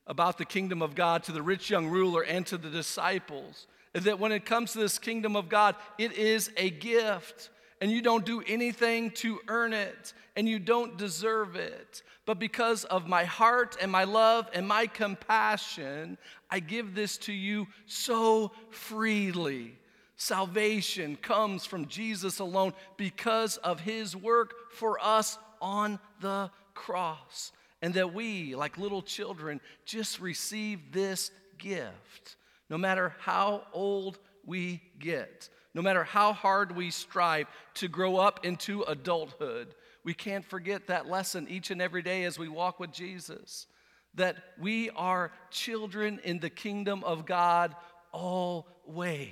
about 0.07 0.37
the 0.37 0.45
kingdom 0.45 0.81
of 0.81 0.95
God 0.95 1.23
to 1.23 1.31
the 1.31 1.41
rich 1.41 1.69
young 1.69 1.87
ruler 1.87 2.21
and 2.21 2.45
to 2.47 2.57
the 2.57 2.69
disciples 2.69 3.67
is 3.93 4.03
that 4.05 4.19
when 4.19 4.31
it 4.31 4.45
comes 4.45 4.73
to 4.73 4.79
this 4.79 4.97
kingdom 4.97 5.35
of 5.35 5.49
God, 5.49 5.75
it 5.97 6.13
is 6.13 6.51
a 6.57 6.69
gift. 6.69 7.49
And 7.81 7.91
you 7.91 8.01
don't 8.01 8.25
do 8.25 8.43
anything 8.47 9.09
to 9.11 9.39
earn 9.47 9.73
it, 9.73 10.13
and 10.35 10.47
you 10.47 10.59
don't 10.59 10.97
deserve 10.97 11.55
it. 11.55 12.03
But 12.27 12.37
because 12.37 12.83
of 12.85 13.07
my 13.07 13.25
heart 13.25 13.75
and 13.81 13.91
my 13.91 14.03
love 14.03 14.47
and 14.53 14.67
my 14.67 14.85
compassion, 14.85 16.19
I 16.49 16.59
give 16.59 16.93
this 16.93 17.17
to 17.19 17.33
you 17.33 17.67
so 17.87 18.51
freely. 18.69 19.79
Salvation 20.15 21.15
comes 21.15 21.65
from 21.65 21.87
Jesus 21.87 22.37
alone 22.37 22.73
because 22.97 23.57
of 23.57 23.79
his 23.79 24.15
work 24.15 24.71
for 24.71 25.03
us 25.03 25.39
on 25.59 25.99
the 26.21 26.51
cross 26.75 27.51
and 27.81 27.93
that 27.95 28.13
we, 28.13 28.55
like 28.55 28.77
little 28.77 29.01
children, 29.01 29.59
just 29.85 30.19
receive 30.19 30.91
this 30.91 31.31
gift. 31.57 32.35
No 32.69 32.77
matter 32.77 33.15
how 33.19 33.63
old 33.73 34.19
we 34.45 34.81
get, 34.99 35.49
no 35.73 35.81
matter 35.81 36.03
how 36.03 36.33
hard 36.33 36.75
we 36.75 36.91
strive 36.91 37.47
to 37.75 37.87
grow 37.87 38.17
up 38.17 38.45
into 38.45 38.83
adulthood, 38.83 39.75
we 40.03 40.13
can't 40.13 40.45
forget 40.45 40.87
that 40.87 41.07
lesson 41.07 41.47
each 41.49 41.71
and 41.71 41.81
every 41.81 42.01
day 42.01 42.23
as 42.23 42.39
we 42.39 42.47
walk 42.47 42.79
with 42.79 42.91
Jesus 42.91 43.67
that 44.15 44.35
we 44.59 44.89
are 44.91 45.31
children 45.49 46.19
in 46.23 46.39
the 46.39 46.49
kingdom 46.49 47.03
of 47.03 47.25
God 47.25 47.75
always. 48.11 49.29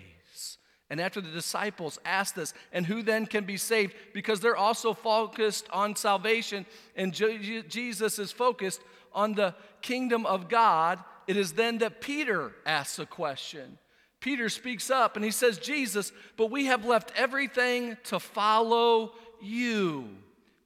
And 0.90 1.00
after 1.00 1.22
the 1.22 1.30
disciples 1.30 2.00
asked 2.04 2.36
this, 2.36 2.54
and 2.72 2.86
who 2.86 3.04
then 3.04 3.28
can 3.28 3.44
be 3.44 3.58
saved? 3.58 3.94
Because 4.14 4.40
they're 4.40 4.58
also 4.58 4.94
focused 4.94 5.68
on 5.72 5.96
salvation, 5.96 6.66
and 6.96 7.14
Jesus 7.14 8.18
is 8.18 8.32
focused 8.32 8.82
on 9.14 9.34
the 9.34 9.54
kingdom 9.82 10.26
of 10.26 10.50
God. 10.50 11.04
It 11.28 11.38
is 11.38 11.54
then 11.54 11.78
that 11.80 12.02
Peter 12.02 12.54
asks 12.66 12.98
a 12.98 13.06
question. 13.06 13.78
Peter 14.20 14.50
speaks 14.50 14.90
up 14.90 15.16
and 15.16 15.24
he 15.24 15.32
says, 15.32 15.60
Jesus, 15.60 16.12
but 16.36 16.52
we 16.52 16.66
have 16.66 16.86
left 16.86 17.14
everything 17.16 17.96
to 18.06 18.20
follow 18.20 19.14
you. 19.42 20.10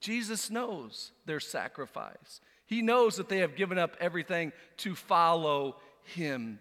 Jesus 0.00 0.50
knows 0.50 1.12
their 1.24 1.38
sacrifice. 1.38 2.40
He 2.66 2.82
knows 2.82 3.16
that 3.16 3.28
they 3.28 3.38
have 3.38 3.56
given 3.56 3.78
up 3.78 3.96
everything 4.00 4.52
to 4.78 4.94
follow 4.94 5.76
him. 6.02 6.58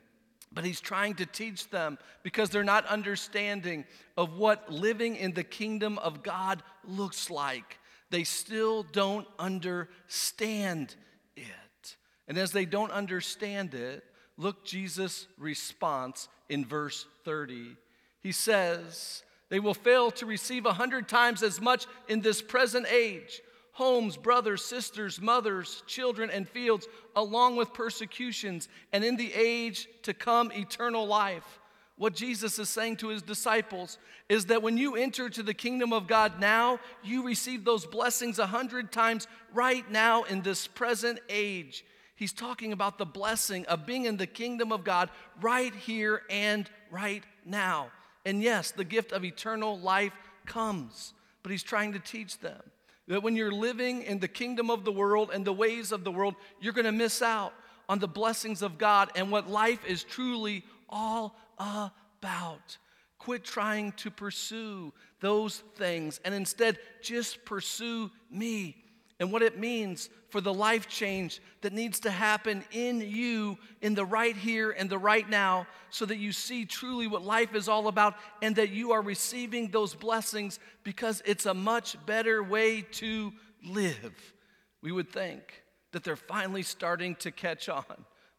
But 0.54 0.66
he's 0.66 0.82
trying 0.82 1.16
to 1.16 1.26
teach 1.26 1.70
them 1.70 1.98
because 2.22 2.50
they're 2.50 2.64
not 2.64 2.86
understanding 2.86 3.86
of 4.16 4.38
what 4.38 4.72
living 4.72 5.16
in 5.16 5.34
the 5.34 5.44
kingdom 5.44 5.98
of 6.00 6.22
God 6.22 6.62
looks 6.88 7.30
like. 7.30 7.80
They 8.12 8.24
still 8.24 8.84
don't 8.84 9.28
understand 9.40 10.96
it. 11.36 11.96
And 12.28 12.38
as 12.38 12.52
they 12.52 12.66
don't 12.66 12.92
understand 12.92 13.74
it, 13.74 14.04
look 14.38 14.64
Jesus' 14.64 15.28
response 15.40 16.28
in 16.50 16.66
verse 16.66 17.08
30. 17.26 17.76
He 18.22 18.32
says, 18.32 19.24
They 19.50 19.60
will 19.60 19.74
fail 19.74 20.12
to 20.12 20.26
receive 20.26 20.66
a 20.66 20.74
hundred 20.74 21.10
times 21.10 21.42
as 21.42 21.60
much 21.60 21.88
in 22.08 22.22
this 22.22 22.42
present 22.42 22.86
age 22.92 23.42
homes, 23.74 24.16
brothers, 24.18 24.64
sisters, 24.64 25.20
mothers, 25.20 25.84
children, 25.88 26.30
and 26.30 26.48
fields, 26.48 26.88
along 27.16 27.56
with 27.56 27.74
persecutions, 27.74 28.70
and 28.92 29.04
in 29.04 29.18
the 29.18 29.34
age 29.34 29.88
to 30.04 30.14
come, 30.14 30.52
eternal 30.52 31.06
life. 31.06 31.60
What 31.98 32.16
Jesus 32.16 32.58
is 32.60 32.70
saying 32.70 32.98
to 32.98 33.10
his 33.10 33.22
disciples 33.22 33.98
is 34.30 34.48
that 34.48 34.62
when 34.62 34.78
you 34.78 34.96
enter 34.96 35.30
to 35.30 35.44
the 35.44 35.54
kingdom 35.54 35.92
of 35.92 36.08
God 36.08 36.40
now, 36.40 36.80
you 37.04 37.24
receive 37.24 37.66
those 37.66 37.86
blessings 37.86 38.40
a 38.40 38.48
hundred 38.48 38.92
times 38.92 39.28
right 39.54 39.90
now 39.92 40.24
in 40.24 40.42
this 40.42 40.68
present 40.68 41.20
age. 41.30 41.84
He's 42.16 42.34
talking 42.34 42.74
about 42.74 42.98
the 42.98 43.06
blessing 43.06 43.66
of 43.66 43.86
being 43.86 44.06
in 44.06 44.18
the 44.18 44.28
kingdom 44.28 44.72
of 44.72 44.84
God 44.84 45.10
right 45.42 45.74
here 45.74 46.22
and 46.30 46.70
right 46.92 47.24
now. 47.46 47.92
And 48.26 48.42
yes, 48.42 48.72
the 48.72 48.86
gift 48.86 49.12
of 49.12 49.26
eternal 49.26 49.80
life 49.80 50.14
comes, 50.46 51.14
but 51.42 51.52
he's 51.52 51.64
trying 51.64 51.94
to 51.94 52.00
teach 52.00 52.40
them 52.40 52.62
that 53.08 53.24
when 53.24 53.36
you're 53.36 53.52
living 53.52 54.04
in 54.04 54.20
the 54.20 54.28
kingdom 54.28 54.70
of 54.70 54.86
the 54.86 54.92
world 54.92 55.32
and 55.34 55.44
the 55.44 55.54
ways 55.54 55.92
of 55.92 56.04
the 56.04 56.12
world, 56.12 56.36
you're 56.62 56.74
going 56.74 56.86
to 56.86 56.92
miss 56.92 57.22
out 57.22 57.54
on 57.90 58.00
the 58.00 58.08
blessings 58.08 58.62
of 58.62 58.78
God 58.78 59.12
and 59.16 59.30
what 59.30 59.50
life 59.50 59.86
is 59.86 60.04
truly 60.04 60.64
all 60.90 61.36
about. 61.58 62.78
Quit 63.20 63.44
trying 63.44 63.92
to 63.94 64.12
pursue 64.12 64.94
those 65.20 65.64
things 65.76 66.20
and 66.26 66.34
instead 66.34 66.78
just 67.02 67.44
pursue 67.46 68.10
me 68.30 68.83
and 69.24 69.32
what 69.32 69.42
it 69.42 69.58
means 69.58 70.10
for 70.28 70.42
the 70.42 70.54
life 70.54 70.90
change 70.90 71.42
that 71.62 71.72
needs 71.72 72.02
to 72.02 72.12
happen 72.12 72.62
in 72.74 73.00
you 73.00 73.58
in 73.82 73.96
the 73.96 74.04
right 74.04 74.36
here 74.36 74.72
and 74.72 74.90
the 74.90 74.98
right 74.98 75.30
now 75.30 75.66
so 75.90 76.06
that 76.06 76.18
you 76.18 76.34
see 76.34 76.66
truly 76.66 77.08
what 77.08 77.24
life 77.24 77.56
is 77.56 77.70
all 77.70 77.88
about 77.88 78.16
and 78.42 78.58
that 78.58 78.72
you 78.72 78.92
are 78.92 79.02
receiving 79.02 79.70
those 79.70 79.96
blessings 79.96 80.60
because 80.84 81.24
it's 81.26 81.46
a 81.46 81.54
much 81.54 81.96
better 82.06 82.44
way 82.44 82.82
to 82.82 83.32
live. 83.66 84.34
We 84.82 84.92
would 84.92 85.10
think 85.10 85.64
that 85.94 86.04
they're 86.04 86.18
finally 86.18 86.64
starting 86.64 87.16
to 87.16 87.32
catch 87.32 87.70
on, 87.70 87.86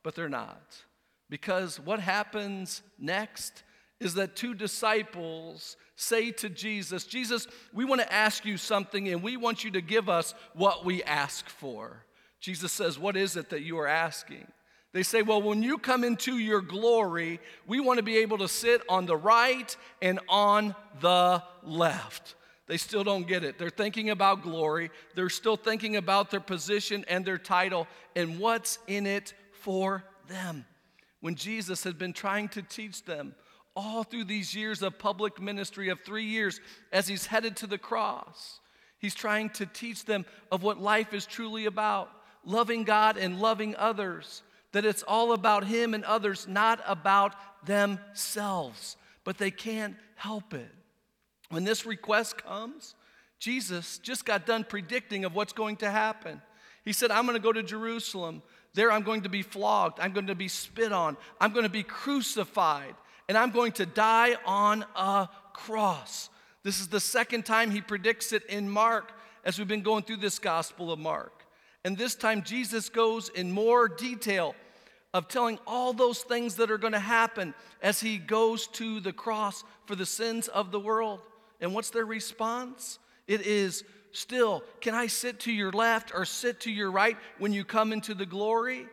but 0.02 0.14
they're 0.14 0.28
not. 0.28 0.76
Because 1.30 1.80
what 1.80 1.98
happens 1.98 2.82
next 2.98 3.63
is 4.00 4.14
that 4.14 4.36
two 4.36 4.54
disciples 4.54 5.76
say 5.96 6.30
to 6.32 6.48
Jesus, 6.48 7.04
Jesus, 7.04 7.46
we 7.72 7.84
want 7.84 8.00
to 8.00 8.12
ask 8.12 8.44
you 8.44 8.56
something 8.56 9.08
and 9.08 9.22
we 9.22 9.36
want 9.36 9.64
you 9.64 9.70
to 9.72 9.80
give 9.80 10.08
us 10.08 10.34
what 10.54 10.84
we 10.84 11.02
ask 11.04 11.48
for. 11.48 12.04
Jesus 12.40 12.72
says, 12.72 12.98
What 12.98 13.16
is 13.16 13.36
it 13.36 13.50
that 13.50 13.62
you 13.62 13.78
are 13.78 13.86
asking? 13.86 14.46
They 14.92 15.02
say, 15.02 15.22
Well, 15.22 15.40
when 15.40 15.62
you 15.62 15.78
come 15.78 16.04
into 16.04 16.38
your 16.38 16.60
glory, 16.60 17.40
we 17.66 17.80
want 17.80 17.98
to 17.98 18.02
be 18.02 18.18
able 18.18 18.38
to 18.38 18.48
sit 18.48 18.82
on 18.88 19.06
the 19.06 19.16
right 19.16 19.74
and 20.02 20.20
on 20.28 20.74
the 21.00 21.42
left. 21.62 22.34
They 22.66 22.76
still 22.76 23.04
don't 23.04 23.26
get 23.26 23.44
it. 23.44 23.58
They're 23.58 23.70
thinking 23.70 24.10
about 24.10 24.42
glory, 24.42 24.90
they're 25.14 25.30
still 25.30 25.56
thinking 25.56 25.96
about 25.96 26.30
their 26.30 26.40
position 26.40 27.04
and 27.08 27.24
their 27.24 27.38
title 27.38 27.86
and 28.16 28.38
what's 28.38 28.78
in 28.86 29.06
it 29.06 29.34
for 29.52 30.04
them. 30.28 30.64
When 31.20 31.36
Jesus 31.36 31.84
had 31.84 31.98
been 31.98 32.12
trying 32.12 32.48
to 32.50 32.62
teach 32.62 33.04
them 33.04 33.34
all 33.76 34.04
through 34.04 34.24
these 34.24 34.54
years 34.54 34.82
of 34.82 34.98
public 34.98 35.40
ministry 35.40 35.88
of 35.88 36.00
three 36.00 36.24
years 36.24 36.60
as 36.92 37.08
he's 37.08 37.26
headed 37.26 37.56
to 37.56 37.66
the 37.66 37.78
cross. 37.78 38.60
He's 38.98 39.14
trying 39.14 39.50
to 39.50 39.66
teach 39.66 40.04
them 40.04 40.24
of 40.50 40.62
what 40.62 40.80
life 40.80 41.12
is 41.12 41.26
truly 41.26 41.66
about 41.66 42.10
loving 42.46 42.84
God 42.84 43.16
and 43.16 43.40
loving 43.40 43.74
others, 43.76 44.42
that 44.72 44.84
it's 44.84 45.02
all 45.02 45.32
about 45.32 45.64
Him 45.64 45.94
and 45.94 46.04
others, 46.04 46.46
not 46.48 46.80
about 46.86 47.34
themselves. 47.66 48.96
But 49.24 49.38
they 49.38 49.50
can't 49.50 49.96
help 50.16 50.52
it. 50.54 50.70
When 51.50 51.64
this 51.64 51.86
request 51.86 52.38
comes, 52.38 52.94
Jesus 53.38 53.98
just 53.98 54.24
got 54.24 54.46
done 54.46 54.64
predicting 54.64 55.24
of 55.24 55.34
what's 55.34 55.52
going 55.52 55.76
to 55.76 55.90
happen. 55.90 56.40
He 56.84 56.92
said, 56.92 57.10
I'm 57.10 57.24
going 57.24 57.36
to 57.36 57.42
go 57.42 57.52
to 57.52 57.62
Jerusalem. 57.62 58.42
There 58.74 58.92
I'm 58.92 59.02
going 59.02 59.22
to 59.22 59.28
be 59.28 59.42
flogged. 59.42 60.00
I'm 60.00 60.12
going 60.12 60.26
to 60.26 60.34
be 60.34 60.48
spit 60.48 60.92
on. 60.92 61.16
I'm 61.40 61.52
going 61.52 61.64
to 61.64 61.70
be 61.70 61.82
crucified 61.82 62.94
and 63.28 63.38
I'm 63.38 63.50
going 63.50 63.72
to 63.72 63.86
die 63.86 64.36
on 64.44 64.84
a 64.96 65.28
cross. 65.52 66.28
This 66.62 66.80
is 66.80 66.88
the 66.88 67.00
second 67.00 67.44
time 67.44 67.70
he 67.70 67.80
predicts 67.80 68.32
it 68.32 68.44
in 68.46 68.68
Mark 68.68 69.12
as 69.44 69.58
we've 69.58 69.68
been 69.68 69.82
going 69.82 70.02
through 70.02 70.16
this 70.18 70.38
Gospel 70.38 70.92
of 70.92 70.98
Mark. 70.98 71.44
And 71.84 71.98
this 71.98 72.14
time, 72.14 72.42
Jesus 72.42 72.88
goes 72.88 73.28
in 73.28 73.52
more 73.52 73.88
detail 73.88 74.54
of 75.12 75.28
telling 75.28 75.58
all 75.66 75.92
those 75.92 76.20
things 76.20 76.56
that 76.56 76.70
are 76.70 76.78
going 76.78 76.94
to 76.94 76.98
happen 76.98 77.54
as 77.82 78.00
he 78.00 78.16
goes 78.16 78.66
to 78.68 79.00
the 79.00 79.12
cross 79.12 79.62
for 79.86 79.94
the 79.94 80.06
sins 80.06 80.48
of 80.48 80.72
the 80.72 80.80
world. 80.80 81.20
And 81.60 81.74
what's 81.74 81.90
their 81.90 82.06
response? 82.06 82.98
It 83.26 83.42
is 83.42 83.84
still, 84.12 84.64
can 84.80 84.94
I 84.94 85.06
sit 85.06 85.40
to 85.40 85.52
your 85.52 85.72
left 85.72 86.12
or 86.14 86.24
sit 86.24 86.60
to 86.60 86.70
your 86.70 86.90
right 86.90 87.16
when 87.38 87.52
you 87.52 87.64
come 87.64 87.92
into 87.92 88.14
the 88.14 88.26
glory? 88.26 88.86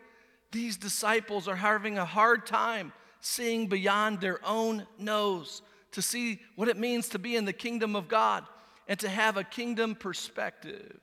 These 0.52 0.78
disciples 0.78 1.48
are 1.48 1.56
having 1.56 1.98
a 1.98 2.06
hard 2.06 2.46
time 2.46 2.92
seeing 3.22 3.68
beyond 3.68 4.20
their 4.20 4.40
own 4.46 4.86
nose 4.98 5.62
to 5.92 6.02
see 6.02 6.40
what 6.56 6.68
it 6.68 6.78
means 6.78 7.10
to 7.10 7.20
be 7.20 7.36
in 7.36 7.46
the 7.46 7.54
kingdom 7.54 7.96
of 7.96 8.08
God 8.08 8.44
and 8.88 9.00
to 9.00 9.10
have 9.10 9.38
a 9.38 9.44
kingdom 9.44 9.96
perspective. 9.96 11.00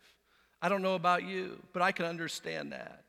I 0.61 0.68
don't 0.68 0.83
know 0.83 0.94
about 0.94 1.24
you, 1.24 1.62
but 1.72 1.83
I 1.83 1.92
can 1.92 2.07
understand 2.07 2.72
that. 2.72 3.04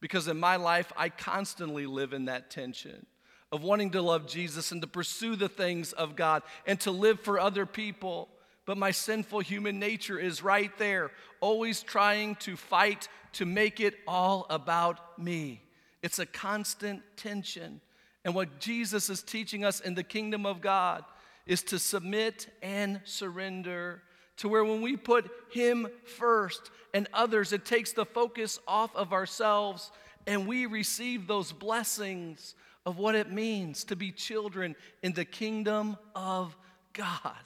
Because 0.00 0.28
in 0.28 0.38
my 0.38 0.56
life, 0.56 0.92
I 0.96 1.08
constantly 1.08 1.86
live 1.86 2.12
in 2.12 2.26
that 2.26 2.50
tension 2.50 3.06
of 3.50 3.62
wanting 3.62 3.90
to 3.90 4.02
love 4.02 4.26
Jesus 4.26 4.72
and 4.72 4.80
to 4.80 4.88
pursue 4.88 5.36
the 5.36 5.48
things 5.48 5.92
of 5.92 6.16
God 6.16 6.42
and 6.66 6.80
to 6.80 6.90
live 6.90 7.20
for 7.20 7.38
other 7.38 7.66
people. 7.66 8.28
But 8.64 8.78
my 8.78 8.90
sinful 8.90 9.40
human 9.40 9.78
nature 9.78 10.18
is 10.18 10.42
right 10.42 10.76
there, 10.78 11.10
always 11.40 11.82
trying 11.82 12.36
to 12.36 12.56
fight 12.56 13.08
to 13.34 13.44
make 13.44 13.80
it 13.80 13.94
all 14.06 14.46
about 14.48 15.18
me. 15.18 15.62
It's 16.02 16.18
a 16.18 16.26
constant 16.26 17.02
tension. 17.16 17.80
And 18.24 18.34
what 18.34 18.60
Jesus 18.60 19.10
is 19.10 19.22
teaching 19.22 19.64
us 19.64 19.80
in 19.80 19.94
the 19.94 20.04
kingdom 20.04 20.46
of 20.46 20.60
God 20.60 21.04
is 21.46 21.62
to 21.64 21.78
submit 21.78 22.46
and 22.62 23.00
surrender 23.04 24.02
to 24.38 24.48
where 24.48 24.64
when 24.64 24.80
we 24.80 24.96
put 24.96 25.30
Him 25.50 25.88
first 26.04 26.70
and 26.94 27.08
others, 27.12 27.52
it 27.52 27.64
takes 27.64 27.92
the 27.92 28.06
focus 28.06 28.58
off 28.66 28.94
of 28.94 29.12
ourselves 29.12 29.90
and 30.26 30.46
we 30.46 30.66
receive 30.66 31.26
those 31.26 31.52
blessings 31.52 32.54
of 32.86 32.98
what 32.98 33.14
it 33.14 33.30
means 33.30 33.84
to 33.84 33.96
be 33.96 34.10
children 34.12 34.76
in 35.02 35.12
the 35.12 35.24
kingdom 35.24 35.96
of 36.14 36.56
God. 36.92 37.36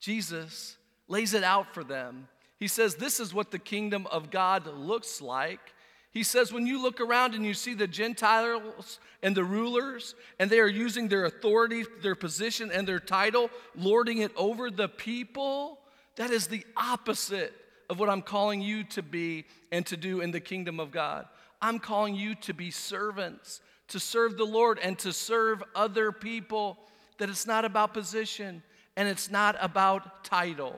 Jesus 0.00 0.76
lays 1.08 1.34
it 1.34 1.44
out 1.44 1.72
for 1.74 1.84
them. 1.84 2.28
He 2.58 2.68
says, 2.68 2.94
This 2.94 3.20
is 3.20 3.34
what 3.34 3.50
the 3.50 3.58
kingdom 3.58 4.06
of 4.06 4.30
God 4.30 4.66
looks 4.66 5.20
like. 5.20 5.74
He 6.14 6.22
says, 6.22 6.52
when 6.52 6.64
you 6.64 6.80
look 6.80 7.00
around 7.00 7.34
and 7.34 7.44
you 7.44 7.54
see 7.54 7.74
the 7.74 7.88
Gentiles 7.88 9.00
and 9.20 9.36
the 9.36 9.42
rulers, 9.42 10.14
and 10.38 10.48
they 10.48 10.60
are 10.60 10.68
using 10.68 11.08
their 11.08 11.24
authority, 11.24 11.84
their 12.02 12.14
position, 12.14 12.70
and 12.72 12.86
their 12.86 13.00
title, 13.00 13.50
lording 13.74 14.18
it 14.18 14.30
over 14.36 14.70
the 14.70 14.88
people, 14.88 15.80
that 16.14 16.30
is 16.30 16.46
the 16.46 16.64
opposite 16.76 17.52
of 17.90 17.98
what 17.98 18.08
I'm 18.08 18.22
calling 18.22 18.60
you 18.60 18.84
to 18.84 19.02
be 19.02 19.44
and 19.72 19.84
to 19.86 19.96
do 19.96 20.20
in 20.20 20.30
the 20.30 20.38
kingdom 20.38 20.78
of 20.78 20.92
God. 20.92 21.26
I'm 21.60 21.80
calling 21.80 22.14
you 22.14 22.36
to 22.36 22.54
be 22.54 22.70
servants, 22.70 23.60
to 23.88 23.98
serve 23.98 24.36
the 24.36 24.44
Lord 24.44 24.78
and 24.78 24.96
to 25.00 25.12
serve 25.12 25.64
other 25.74 26.12
people, 26.12 26.78
that 27.18 27.28
it's 27.28 27.46
not 27.46 27.64
about 27.64 27.92
position 27.92 28.62
and 28.96 29.08
it's 29.08 29.32
not 29.32 29.56
about 29.60 30.22
title. 30.22 30.76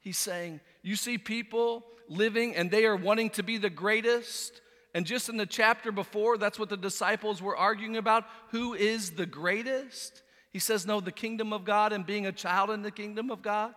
He's 0.00 0.18
saying, 0.18 0.58
You 0.82 0.96
see 0.96 1.16
people 1.16 1.84
living 2.08 2.56
and 2.56 2.72
they 2.72 2.86
are 2.86 2.96
wanting 2.96 3.30
to 3.30 3.44
be 3.44 3.56
the 3.56 3.70
greatest. 3.70 4.60
And 4.94 5.04
just 5.04 5.28
in 5.28 5.36
the 5.36 5.46
chapter 5.46 5.90
before, 5.90 6.38
that's 6.38 6.58
what 6.58 6.68
the 6.68 6.76
disciples 6.76 7.42
were 7.42 7.56
arguing 7.56 7.96
about. 7.96 8.24
Who 8.50 8.74
is 8.74 9.10
the 9.10 9.26
greatest? 9.26 10.22
He 10.52 10.60
says, 10.60 10.86
No, 10.86 11.00
the 11.00 11.12
kingdom 11.12 11.52
of 11.52 11.64
God 11.64 11.92
and 11.92 12.06
being 12.06 12.26
a 12.26 12.32
child 12.32 12.70
in 12.70 12.82
the 12.82 12.92
kingdom 12.92 13.30
of 13.30 13.42
God 13.42 13.74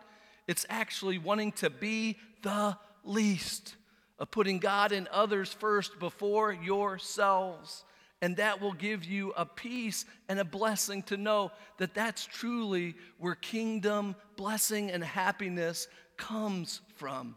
it's 0.47 0.65
actually 0.69 1.17
wanting 1.17 1.51
to 1.53 1.69
be 1.69 2.17
the 2.41 2.77
least, 3.03 3.75
of 4.17 4.31
putting 4.31 4.59
God 4.59 4.91
and 4.91 5.07
others 5.09 5.51
first 5.51 5.99
before 5.99 6.51
yourselves. 6.53 7.83
And 8.21 8.37
that 8.37 8.61
will 8.61 8.73
give 8.73 9.05
you 9.05 9.31
a 9.37 9.45
peace 9.45 10.05
and 10.27 10.39
a 10.39 10.45
blessing 10.45 11.03
to 11.03 11.17
know 11.17 11.51
that 11.77 11.93
that's 11.93 12.25
truly 12.25 12.95
where 13.19 13.35
kingdom, 13.35 14.15
blessing, 14.37 14.89
and 14.89 15.03
happiness 15.03 15.87
comes 16.15 16.81
from. 16.95 17.35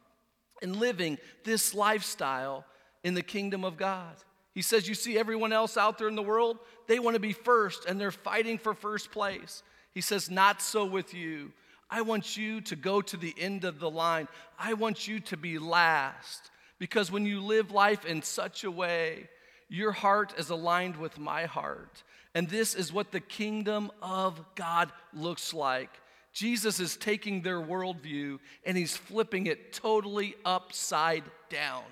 In 0.62 0.78
living 0.78 1.18
this 1.44 1.74
lifestyle 1.74 2.64
in 3.04 3.14
the 3.14 3.22
kingdom 3.22 3.64
of 3.64 3.76
God. 3.76 4.14
He 4.54 4.62
says, 4.62 4.88
You 4.88 4.94
see 4.94 5.18
everyone 5.18 5.52
else 5.52 5.76
out 5.76 5.98
there 5.98 6.08
in 6.08 6.16
the 6.16 6.22
world, 6.22 6.58
they 6.86 6.98
want 6.98 7.14
to 7.14 7.20
be 7.20 7.32
first 7.32 7.84
and 7.86 8.00
they're 8.00 8.10
fighting 8.10 8.58
for 8.58 8.74
first 8.74 9.10
place. 9.10 9.62
He 9.92 10.00
says, 10.00 10.30
Not 10.30 10.62
so 10.62 10.84
with 10.84 11.14
you. 11.14 11.52
I 11.90 12.02
want 12.02 12.36
you 12.36 12.60
to 12.62 12.76
go 12.76 13.00
to 13.00 13.16
the 13.16 13.34
end 13.36 13.64
of 13.64 13.80
the 13.80 13.90
line. 13.90 14.28
I 14.58 14.74
want 14.74 15.08
you 15.08 15.18
to 15.20 15.36
be 15.36 15.58
last. 15.58 16.50
Because 16.78 17.10
when 17.10 17.26
you 17.26 17.40
live 17.40 17.72
life 17.72 18.06
in 18.06 18.22
such 18.22 18.64
a 18.64 18.70
way, 18.70 19.28
your 19.68 19.92
heart 19.92 20.34
is 20.38 20.50
aligned 20.50 20.96
with 20.96 21.18
my 21.18 21.44
heart. 21.46 22.02
And 22.34 22.48
this 22.48 22.74
is 22.74 22.92
what 22.92 23.10
the 23.10 23.20
kingdom 23.20 23.90
of 24.00 24.40
God 24.54 24.92
looks 25.12 25.52
like. 25.52 25.90
Jesus 26.32 26.78
is 26.78 26.96
taking 26.96 27.42
their 27.42 27.60
worldview 27.60 28.38
and 28.64 28.76
he's 28.76 28.96
flipping 28.96 29.46
it 29.46 29.72
totally 29.72 30.36
upside 30.44 31.24
down. 31.48 31.82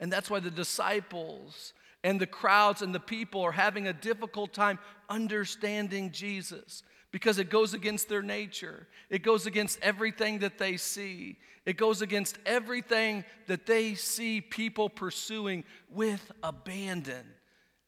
And 0.00 0.12
that's 0.12 0.30
why 0.30 0.40
the 0.40 0.50
disciples 0.50 1.72
and 2.02 2.18
the 2.18 2.26
crowds 2.26 2.82
and 2.82 2.94
the 2.94 3.00
people 3.00 3.42
are 3.42 3.52
having 3.52 3.86
a 3.86 3.92
difficult 3.92 4.52
time 4.52 4.78
understanding 5.08 6.10
Jesus 6.10 6.82
because 7.12 7.38
it 7.38 7.50
goes 7.50 7.74
against 7.74 8.08
their 8.08 8.22
nature. 8.22 8.86
It 9.10 9.22
goes 9.22 9.46
against 9.46 9.78
everything 9.82 10.38
that 10.40 10.58
they 10.58 10.76
see. 10.76 11.36
It 11.66 11.76
goes 11.76 12.02
against 12.02 12.38
everything 12.46 13.24
that 13.46 13.66
they 13.66 13.94
see 13.94 14.40
people 14.40 14.88
pursuing 14.88 15.64
with 15.90 16.32
abandon. 16.42 17.26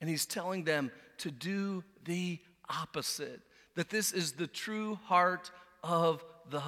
And 0.00 0.10
he's 0.10 0.26
telling 0.26 0.64
them 0.64 0.90
to 1.18 1.30
do 1.30 1.84
the 2.04 2.38
opposite, 2.68 3.40
that 3.76 3.90
this 3.90 4.12
is 4.12 4.32
the 4.32 4.46
true 4.46 4.98
heart 5.04 5.50
of 5.82 6.24
the 6.50 6.62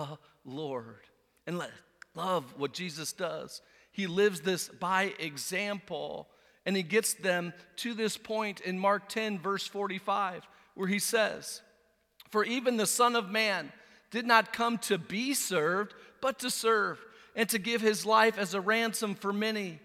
Lord. 0.45 1.01
And 1.47 1.59
let, 1.59 1.71
love 2.15 2.55
what 2.57 2.73
Jesus 2.73 3.13
does. 3.13 3.61
He 3.95 4.09
lives 4.09 4.41
this 4.41 4.69
by 4.69 5.15
example, 5.21 6.27
and 6.67 6.77
he 6.77 6.83
gets 6.83 7.15
them 7.15 7.53
to 7.77 7.95
this 7.95 8.17
point 8.17 8.61
in 8.61 8.77
Mark 8.77 9.09
10, 9.09 9.39
verse 9.39 9.69
45, 9.69 10.45
where 10.75 10.89
he 10.89 10.99
says, 10.99 11.63
for 12.31 12.45
even 12.45 12.77
the 12.77 12.87
Son 12.87 13.15
of 13.15 13.31
Man 13.31 13.73
did 14.11 14.27
not 14.27 14.53
come 14.53 14.79
to 14.79 14.99
be 14.99 15.33
served, 15.33 15.95
but 16.21 16.41
to 16.41 16.51
serve 16.51 16.99
and 17.37 17.49
to 17.51 17.61
give 17.61 17.81
his 17.81 18.05
life 18.05 18.37
as 18.37 18.55
a 18.55 18.61
ransom 18.61 19.15
for 19.15 19.33
many. 19.33 19.79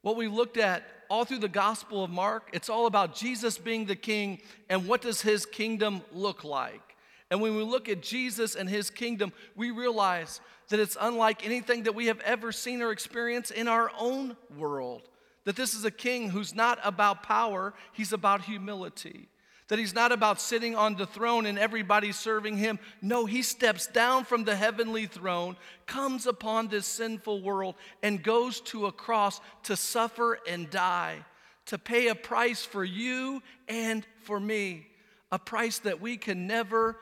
What 0.00 0.16
we 0.16 0.28
looked 0.28 0.56
at 0.56 0.84
all 1.10 1.26
through 1.26 1.40
the 1.40 1.48
Gospel 1.48 2.02
of 2.02 2.10
Mark, 2.10 2.48
it's 2.54 2.70
all 2.70 2.86
about 2.86 3.14
Jesus 3.14 3.58
being 3.58 3.84
the 3.84 3.94
king 3.94 4.40
and 4.70 4.88
what 4.88 5.02
does 5.02 5.20
his 5.20 5.44
kingdom 5.44 6.00
look 6.10 6.44
like. 6.44 6.91
And 7.32 7.40
when 7.40 7.56
we 7.56 7.62
look 7.62 7.88
at 7.88 8.02
Jesus 8.02 8.54
and 8.56 8.68
his 8.68 8.90
kingdom, 8.90 9.32
we 9.56 9.70
realize 9.70 10.42
that 10.68 10.78
it's 10.78 10.98
unlike 11.00 11.46
anything 11.46 11.84
that 11.84 11.94
we 11.94 12.08
have 12.08 12.20
ever 12.20 12.52
seen 12.52 12.82
or 12.82 12.92
experienced 12.92 13.52
in 13.52 13.68
our 13.68 13.90
own 13.98 14.36
world. 14.58 15.08
That 15.44 15.56
this 15.56 15.72
is 15.72 15.86
a 15.86 15.90
king 15.90 16.28
who's 16.28 16.54
not 16.54 16.78
about 16.84 17.22
power, 17.22 17.72
he's 17.94 18.12
about 18.12 18.42
humility 18.42 19.30
that 19.68 19.78
he's 19.78 19.94
not 19.94 20.12
about 20.12 20.38
sitting 20.38 20.76
on 20.76 20.96
the 20.96 21.06
throne 21.06 21.46
and 21.46 21.58
everybody 21.58 22.12
serving 22.12 22.58
him. 22.58 22.78
No, 23.00 23.24
he 23.24 23.40
steps 23.40 23.86
down 23.86 24.26
from 24.26 24.44
the 24.44 24.54
heavenly 24.54 25.06
throne, 25.06 25.56
comes 25.86 26.26
upon 26.26 26.68
this 26.68 26.86
sinful 26.86 27.40
world, 27.40 27.76
and 28.02 28.22
goes 28.22 28.60
to 28.62 28.84
a 28.84 28.92
cross 28.92 29.40
to 29.62 29.74
suffer 29.74 30.38
and 30.46 30.68
die, 30.68 31.24
to 31.64 31.78
pay 31.78 32.08
a 32.08 32.14
price 32.14 32.66
for 32.66 32.84
you 32.84 33.42
and 33.66 34.06
for 34.24 34.38
me, 34.38 34.88
a 35.30 35.38
price 35.38 35.78
that 35.78 36.02
we 36.02 36.18
can 36.18 36.46
never 36.46 36.98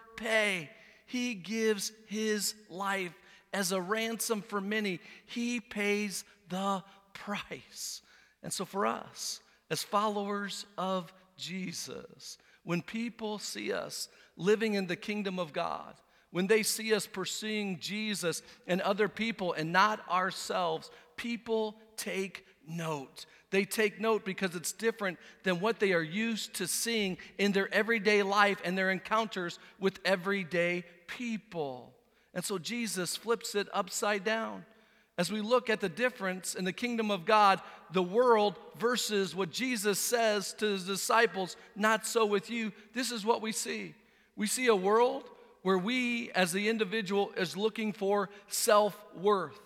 He 1.06 1.34
gives 1.34 1.92
his 2.06 2.54
life 2.68 3.14
as 3.52 3.72
a 3.72 3.80
ransom 3.80 4.42
for 4.42 4.60
many, 4.60 5.00
he 5.26 5.58
pays 5.58 6.24
the 6.48 6.84
price. 7.14 8.00
And 8.42 8.52
so, 8.52 8.64
for 8.64 8.86
us, 8.86 9.40
as 9.70 9.82
followers 9.82 10.66
of 10.78 11.12
Jesus, 11.36 12.38
when 12.62 12.82
people 12.82 13.38
see 13.38 13.72
us 13.72 14.08
living 14.36 14.74
in 14.74 14.86
the 14.86 14.96
kingdom 14.96 15.38
of 15.38 15.52
God, 15.52 15.94
when 16.30 16.46
they 16.46 16.62
see 16.62 16.94
us 16.94 17.06
pursuing 17.06 17.80
Jesus 17.80 18.42
and 18.66 18.80
other 18.80 19.08
people 19.08 19.52
and 19.52 19.72
not 19.72 20.08
ourselves, 20.08 20.90
people 21.16 21.76
take 21.96 22.46
note. 22.70 23.26
They 23.50 23.64
take 23.64 24.00
note 24.00 24.24
because 24.24 24.54
it's 24.54 24.72
different 24.72 25.18
than 25.42 25.60
what 25.60 25.80
they 25.80 25.92
are 25.92 26.02
used 26.02 26.54
to 26.54 26.66
seeing 26.66 27.18
in 27.36 27.52
their 27.52 27.72
everyday 27.74 28.22
life 28.22 28.60
and 28.64 28.78
their 28.78 28.90
encounters 28.90 29.58
with 29.78 29.98
everyday 30.04 30.84
people. 31.06 31.92
And 32.32 32.44
so 32.44 32.58
Jesus 32.58 33.16
flips 33.16 33.54
it 33.54 33.68
upside 33.72 34.24
down 34.24 34.64
as 35.20 35.30
we 35.30 35.42
look 35.42 35.68
at 35.68 35.80
the 35.80 35.88
difference 35.90 36.54
in 36.54 36.64
the 36.64 36.72
kingdom 36.72 37.10
of 37.10 37.26
God, 37.26 37.60
the 37.92 38.02
world 38.02 38.58
versus 38.78 39.34
what 39.34 39.50
Jesus 39.50 39.98
says 39.98 40.54
to 40.54 40.64
his 40.64 40.86
disciples, 40.86 41.56
not 41.76 42.06
so 42.06 42.24
with 42.24 42.48
you, 42.48 42.72
this 42.94 43.10
is 43.10 43.22
what 43.22 43.42
we 43.42 43.52
see. 43.52 43.94
We 44.34 44.46
see 44.46 44.68
a 44.68 44.74
world 44.74 45.24
where 45.60 45.76
we 45.76 46.30
as 46.30 46.52
the 46.52 46.70
individual 46.70 47.32
is 47.36 47.54
looking 47.54 47.92
for 47.92 48.30
self-worth. 48.48 49.60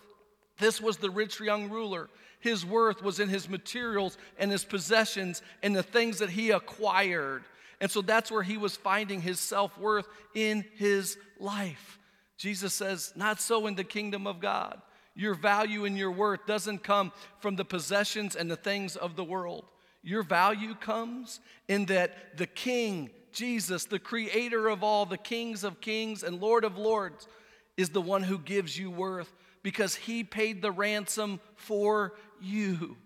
This 0.57 0.81
was 0.81 0.97
the 0.97 1.09
rich 1.09 1.39
young 1.39 1.69
ruler. 1.69 2.09
His 2.45 2.63
worth 2.63 3.01
was 3.01 3.19
in 3.19 3.27
his 3.27 3.49
materials 3.49 4.19
and 4.37 4.51
his 4.51 4.63
possessions 4.63 5.41
and 5.63 5.75
the 5.75 5.81
things 5.81 6.19
that 6.19 6.29
he 6.29 6.51
acquired. 6.51 7.43
And 7.81 7.89
so 7.89 8.03
that's 8.03 8.29
where 8.29 8.43
he 8.43 8.55
was 8.55 8.75
finding 8.75 9.19
his 9.19 9.39
self 9.39 9.75
worth 9.79 10.07
in 10.35 10.63
his 10.75 11.17
life. 11.39 11.97
Jesus 12.37 12.71
says, 12.75 13.13
Not 13.15 13.41
so 13.41 13.65
in 13.65 13.73
the 13.73 13.83
kingdom 13.83 14.27
of 14.27 14.39
God. 14.39 14.79
Your 15.15 15.33
value 15.33 15.85
and 15.85 15.97
your 15.97 16.11
worth 16.11 16.45
doesn't 16.45 16.83
come 16.83 17.11
from 17.39 17.55
the 17.55 17.65
possessions 17.65 18.35
and 18.35 18.51
the 18.51 18.55
things 18.55 18.95
of 18.95 19.15
the 19.15 19.23
world. 19.23 19.65
Your 20.03 20.21
value 20.21 20.75
comes 20.75 21.39
in 21.67 21.87
that 21.87 22.37
the 22.37 22.45
King, 22.45 23.09
Jesus, 23.31 23.85
the 23.85 23.97
creator 23.97 24.67
of 24.67 24.83
all, 24.83 25.07
the 25.07 25.17
kings 25.17 25.63
of 25.63 25.81
kings 25.81 26.21
and 26.21 26.39
Lord 26.39 26.63
of 26.63 26.77
lords, 26.77 27.27
is 27.75 27.89
the 27.89 28.03
one 28.03 28.21
who 28.21 28.37
gives 28.37 28.77
you 28.77 28.91
worth 28.91 29.33
because 29.65 29.95
he 29.95 30.23
paid 30.23 30.61
the 30.61 30.71
ransom 30.71 31.39
for 31.55 32.13
you. 32.41 32.97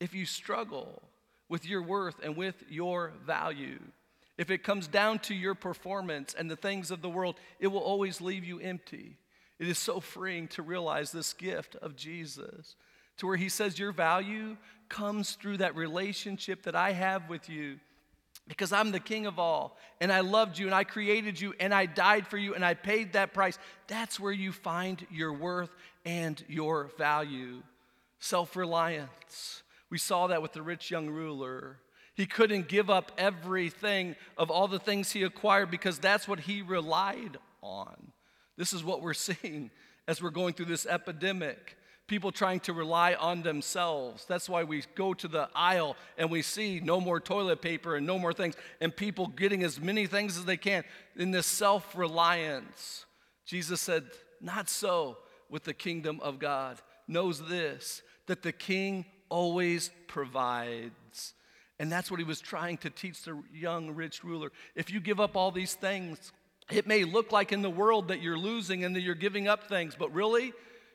If 0.00 0.14
you 0.14 0.26
struggle 0.26 1.02
with 1.48 1.64
your 1.64 1.82
worth 1.82 2.16
and 2.22 2.36
with 2.36 2.62
your 2.68 3.12
value, 3.24 3.80
if 4.38 4.50
it 4.50 4.62
comes 4.62 4.86
down 4.86 5.20
to 5.20 5.34
your 5.34 5.54
performance 5.54 6.34
and 6.36 6.50
the 6.50 6.56
things 6.56 6.90
of 6.90 7.00
the 7.00 7.08
world, 7.08 7.36
it 7.58 7.68
will 7.68 7.80
always 7.80 8.20
leave 8.20 8.44
you 8.44 8.60
empty. 8.60 9.16
It 9.58 9.68
is 9.68 9.78
so 9.78 10.00
freeing 10.00 10.48
to 10.48 10.62
realize 10.62 11.10
this 11.10 11.32
gift 11.32 11.76
of 11.76 11.96
Jesus, 11.96 12.76
to 13.18 13.26
where 13.26 13.36
he 13.36 13.48
says, 13.48 13.78
Your 13.78 13.92
value 13.92 14.56
comes 14.88 15.32
through 15.32 15.58
that 15.58 15.74
relationship 15.74 16.64
that 16.64 16.76
I 16.76 16.92
have 16.92 17.28
with 17.30 17.48
you. 17.48 17.78
Because 18.48 18.72
I'm 18.72 18.92
the 18.92 19.00
king 19.00 19.26
of 19.26 19.40
all, 19.40 19.76
and 20.00 20.12
I 20.12 20.20
loved 20.20 20.58
you, 20.58 20.66
and 20.66 20.74
I 20.74 20.84
created 20.84 21.40
you, 21.40 21.54
and 21.58 21.74
I 21.74 21.86
died 21.86 22.28
for 22.28 22.38
you, 22.38 22.54
and 22.54 22.64
I 22.64 22.74
paid 22.74 23.14
that 23.14 23.34
price. 23.34 23.58
That's 23.88 24.20
where 24.20 24.32
you 24.32 24.52
find 24.52 25.04
your 25.10 25.32
worth 25.32 25.74
and 26.04 26.40
your 26.46 26.90
value. 26.96 27.62
Self 28.18 28.56
reliance. 28.56 29.62
We 29.90 29.98
saw 29.98 30.26
that 30.28 30.42
with 30.42 30.52
the 30.52 30.62
rich 30.62 30.90
young 30.90 31.08
ruler. 31.08 31.78
He 32.14 32.26
couldn't 32.26 32.68
give 32.68 32.88
up 32.88 33.12
everything 33.18 34.16
of 34.38 34.50
all 34.50 34.68
the 34.68 34.78
things 34.78 35.12
he 35.12 35.22
acquired 35.22 35.70
because 35.70 35.98
that's 35.98 36.26
what 36.26 36.40
he 36.40 36.62
relied 36.62 37.36
on. 37.60 38.12
This 38.56 38.72
is 38.72 38.82
what 38.82 39.02
we're 39.02 39.14
seeing 39.28 39.70
as 40.08 40.22
we're 40.22 40.30
going 40.30 40.54
through 40.54 40.66
this 40.66 40.86
epidemic. 40.86 41.76
People 42.06 42.30
trying 42.30 42.60
to 42.60 42.72
rely 42.72 43.14
on 43.14 43.42
themselves. 43.42 44.24
That's 44.26 44.48
why 44.48 44.62
we 44.62 44.84
go 44.94 45.12
to 45.14 45.26
the 45.26 45.48
aisle 45.54 45.96
and 46.16 46.30
we 46.30 46.40
see 46.40 46.80
no 46.80 47.00
more 47.00 47.20
toilet 47.20 47.60
paper 47.60 47.96
and 47.96 48.06
no 48.06 48.16
more 48.18 48.32
things, 48.32 48.54
and 48.80 48.96
people 48.96 49.26
getting 49.26 49.64
as 49.64 49.80
many 49.80 50.06
things 50.06 50.38
as 50.38 50.44
they 50.44 50.56
can 50.56 50.84
in 51.16 51.32
this 51.32 51.46
self 51.46 51.96
reliance. 51.96 53.04
Jesus 53.44 53.80
said, 53.80 54.04
Not 54.40 54.68
so 54.68 55.18
with 55.50 55.64
the 55.64 55.74
kingdom 55.74 56.20
of 56.22 56.38
God. 56.38 56.80
Knows 57.08 57.46
this, 57.46 58.02
that 58.26 58.42
the 58.42 58.52
king 58.52 59.04
always 59.28 59.90
provides. 60.08 61.34
And 61.78 61.92
that's 61.92 62.10
what 62.10 62.18
he 62.18 62.24
was 62.24 62.40
trying 62.40 62.78
to 62.78 62.90
teach 62.90 63.22
the 63.22 63.42
young 63.52 63.90
rich 63.90 64.24
ruler. 64.24 64.50
If 64.74 64.90
you 64.90 65.00
give 65.00 65.20
up 65.20 65.36
all 65.36 65.50
these 65.50 65.74
things, 65.74 66.32
it 66.70 66.86
may 66.86 67.04
look 67.04 67.32
like 67.32 67.52
in 67.52 67.62
the 67.62 67.70
world 67.70 68.08
that 68.08 68.22
you're 68.22 68.38
losing 68.38 68.84
and 68.84 68.96
that 68.96 69.02
you're 69.02 69.14
giving 69.14 69.46
up 69.46 69.68
things, 69.68 69.94
but 69.98 70.12
really, 70.12 70.52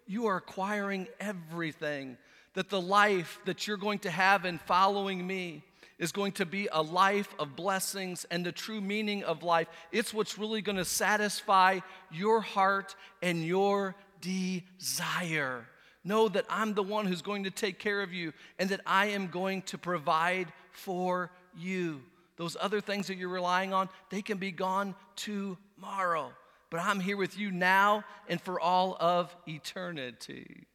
you 0.08 0.26
are 0.26 0.38
acquiring 0.38 1.08
everything. 1.20 2.18
That 2.56 2.70
the 2.70 2.82
life 2.82 3.40
that 3.46 3.66
you're 3.66 3.78
going 3.78 4.00
to 4.00 4.12
have 4.12 4.44
in 4.46 4.58
following 4.58 5.26
me 5.26 5.64
is 5.98 6.12
going 6.12 6.34
to 6.34 6.46
be 6.46 6.68
a 6.72 6.82
life 6.82 7.34
of 7.40 7.56
blessings 7.56 8.26
and 8.32 8.46
the 8.46 8.52
true 8.52 8.82
meaning 8.82 9.24
of 9.24 9.44
life. 9.44 9.68
It's 9.92 10.14
what's 10.14 10.38
really 10.38 10.62
going 10.62 10.78
to 10.78 10.84
satisfy 10.84 11.80
your 12.12 12.42
heart 12.42 12.96
and 13.22 13.46
your 13.46 13.96
desire. 14.20 15.66
Know 16.04 16.28
that 16.30 16.46
I'm 16.50 16.74
the 16.74 16.84
one 16.84 17.06
who's 17.06 17.22
going 17.22 17.44
to 17.44 17.52
take 17.52 17.78
care 17.78 18.02
of 18.02 18.12
you 18.12 18.34
and 18.58 18.70
that 18.70 18.82
I 18.86 19.08
am 19.08 19.28
going 19.28 19.62
to 19.64 19.78
provide 19.78 20.52
for 20.72 21.32
you. 21.58 22.02
Those 22.38 22.58
other 22.60 22.82
things 22.82 23.08
that 23.08 23.18
you're 23.18 23.30
relying 23.30 23.74
on, 23.74 23.88
they 24.10 24.22
can 24.22 24.38
be 24.38 24.52
gone 24.52 24.96
tomorrow. 25.16 26.32
But 26.72 26.80
I'm 26.80 27.00
here 27.00 27.18
with 27.18 27.38
you 27.38 27.52
now 27.52 28.04
and 28.28 28.42
for 28.42 28.60
all 28.60 28.98
of 29.00 29.36
eternity. 29.48 30.66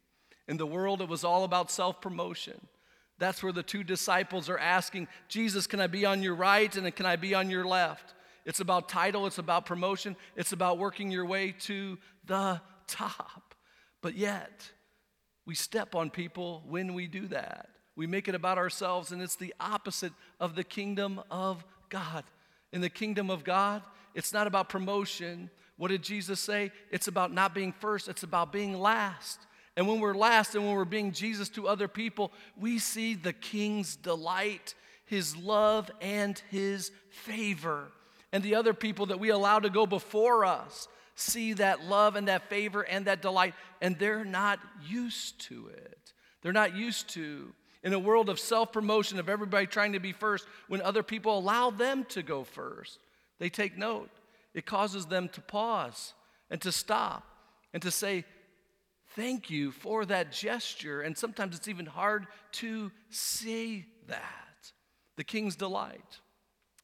In 0.47 0.57
the 0.57 0.65
world, 0.65 1.01
it 1.01 1.09
was 1.09 1.23
all 1.23 1.43
about 1.43 1.71
self 1.71 1.99
promotion. 1.99 2.67
That's 3.19 3.41
where 3.41 3.51
the 3.51 3.63
two 3.63 3.83
disciples 3.83 4.47
are 4.47 4.59
asking, 4.59 5.07
Jesus, 5.27 5.65
can 5.67 5.79
I 5.79 5.87
be 5.87 6.05
on 6.05 6.21
your 6.21 6.35
right 6.35 6.73
and 6.75 6.95
can 6.95 7.05
I 7.05 7.15
be 7.15 7.33
on 7.33 7.49
your 7.49 7.65
left? 7.65 8.13
It's 8.45 8.59
about 8.59 8.87
title, 8.87 9.25
it's 9.25 9.39
about 9.39 9.65
promotion, 9.65 10.15
it's 10.35 10.53
about 10.53 10.77
working 10.77 11.11
your 11.11 11.25
way 11.25 11.53
to 11.61 11.97
the 12.25 12.61
top. 12.87 13.55
But 14.01 14.15
yet, 14.15 14.71
we 15.47 15.55
step 15.55 15.95
on 15.95 16.09
people 16.09 16.61
when 16.67 16.93
we 16.93 17.07
do 17.07 17.25
that. 17.29 17.69
We 17.95 18.05
make 18.05 18.27
it 18.27 18.35
about 18.35 18.57
ourselves, 18.57 19.13
and 19.13 19.21
it's 19.21 19.37
the 19.37 19.55
opposite 19.61 20.11
of 20.41 20.55
the 20.55 20.63
kingdom 20.63 21.21
of 21.31 21.65
God. 21.89 22.25
In 22.73 22.81
the 22.81 22.89
kingdom 22.89 23.29
of 23.29 23.45
God, 23.45 23.81
it's 24.13 24.33
not 24.33 24.45
about 24.45 24.67
promotion. 24.67 25.49
What 25.77 25.87
did 25.87 26.03
Jesus 26.03 26.41
say? 26.41 26.71
It's 26.91 27.07
about 27.07 27.31
not 27.31 27.55
being 27.55 27.71
first, 27.71 28.09
it's 28.09 28.23
about 28.23 28.51
being 28.51 28.77
last. 28.77 29.39
And 29.77 29.87
when 29.87 30.01
we're 30.01 30.15
last 30.15 30.53
and 30.53 30.65
when 30.65 30.75
we're 30.75 30.83
being 30.83 31.13
Jesus 31.13 31.47
to 31.49 31.67
other 31.67 31.87
people, 31.87 32.33
we 32.57 32.77
see 32.77 33.15
the 33.15 33.31
king's 33.31 33.95
delight, 33.95 34.75
his 35.05 35.37
love, 35.37 35.89
and 36.01 36.37
his 36.49 36.91
favor. 37.09 37.87
And 38.33 38.43
the 38.43 38.55
other 38.55 38.73
people 38.73 39.05
that 39.05 39.19
we 39.19 39.29
allow 39.29 39.59
to 39.59 39.69
go 39.69 39.85
before 39.85 40.43
us 40.43 40.89
see 41.17 41.53
that 41.53 41.83
love 41.83 42.15
and 42.15 42.27
that 42.27 42.49
favor 42.49 42.81
and 42.83 43.05
that 43.05 43.21
delight, 43.21 43.55
and 43.81 43.97
they're 43.97 44.25
not 44.25 44.59
used 44.87 45.41
to 45.41 45.69
it. 45.73 46.13
They're 46.41 46.53
not 46.53 46.75
used 46.75 47.09
to, 47.09 47.53
in 47.83 47.93
a 47.93 47.99
world 47.99 48.29
of 48.29 48.39
self 48.39 48.71
promotion, 48.71 49.19
of 49.19 49.27
everybody 49.27 49.65
trying 49.65 49.93
to 49.93 49.99
be 49.99 50.11
first, 50.11 50.45
when 50.67 50.81
other 50.81 51.03
people 51.03 51.37
allow 51.37 51.71
them 51.71 52.05
to 52.09 52.21
go 52.21 52.43
first, 52.43 52.99
they 53.39 53.49
take 53.49 53.77
note. 53.77 54.09
It 54.53 54.65
causes 54.65 55.07
them 55.07 55.29
to 55.29 55.41
pause 55.41 56.13
and 56.49 56.61
to 56.61 56.71
stop 56.71 57.23
and 57.73 57.81
to 57.81 57.91
say, 57.91 58.23
Thank 59.15 59.49
you 59.49 59.71
for 59.71 60.05
that 60.05 60.31
gesture. 60.31 61.01
And 61.01 61.17
sometimes 61.17 61.55
it's 61.55 61.67
even 61.67 61.87
hard 61.87 62.27
to 62.53 62.91
say 63.09 63.85
that. 64.07 64.71
The 65.15 65.23
king's 65.23 65.55
delight. 65.55 66.19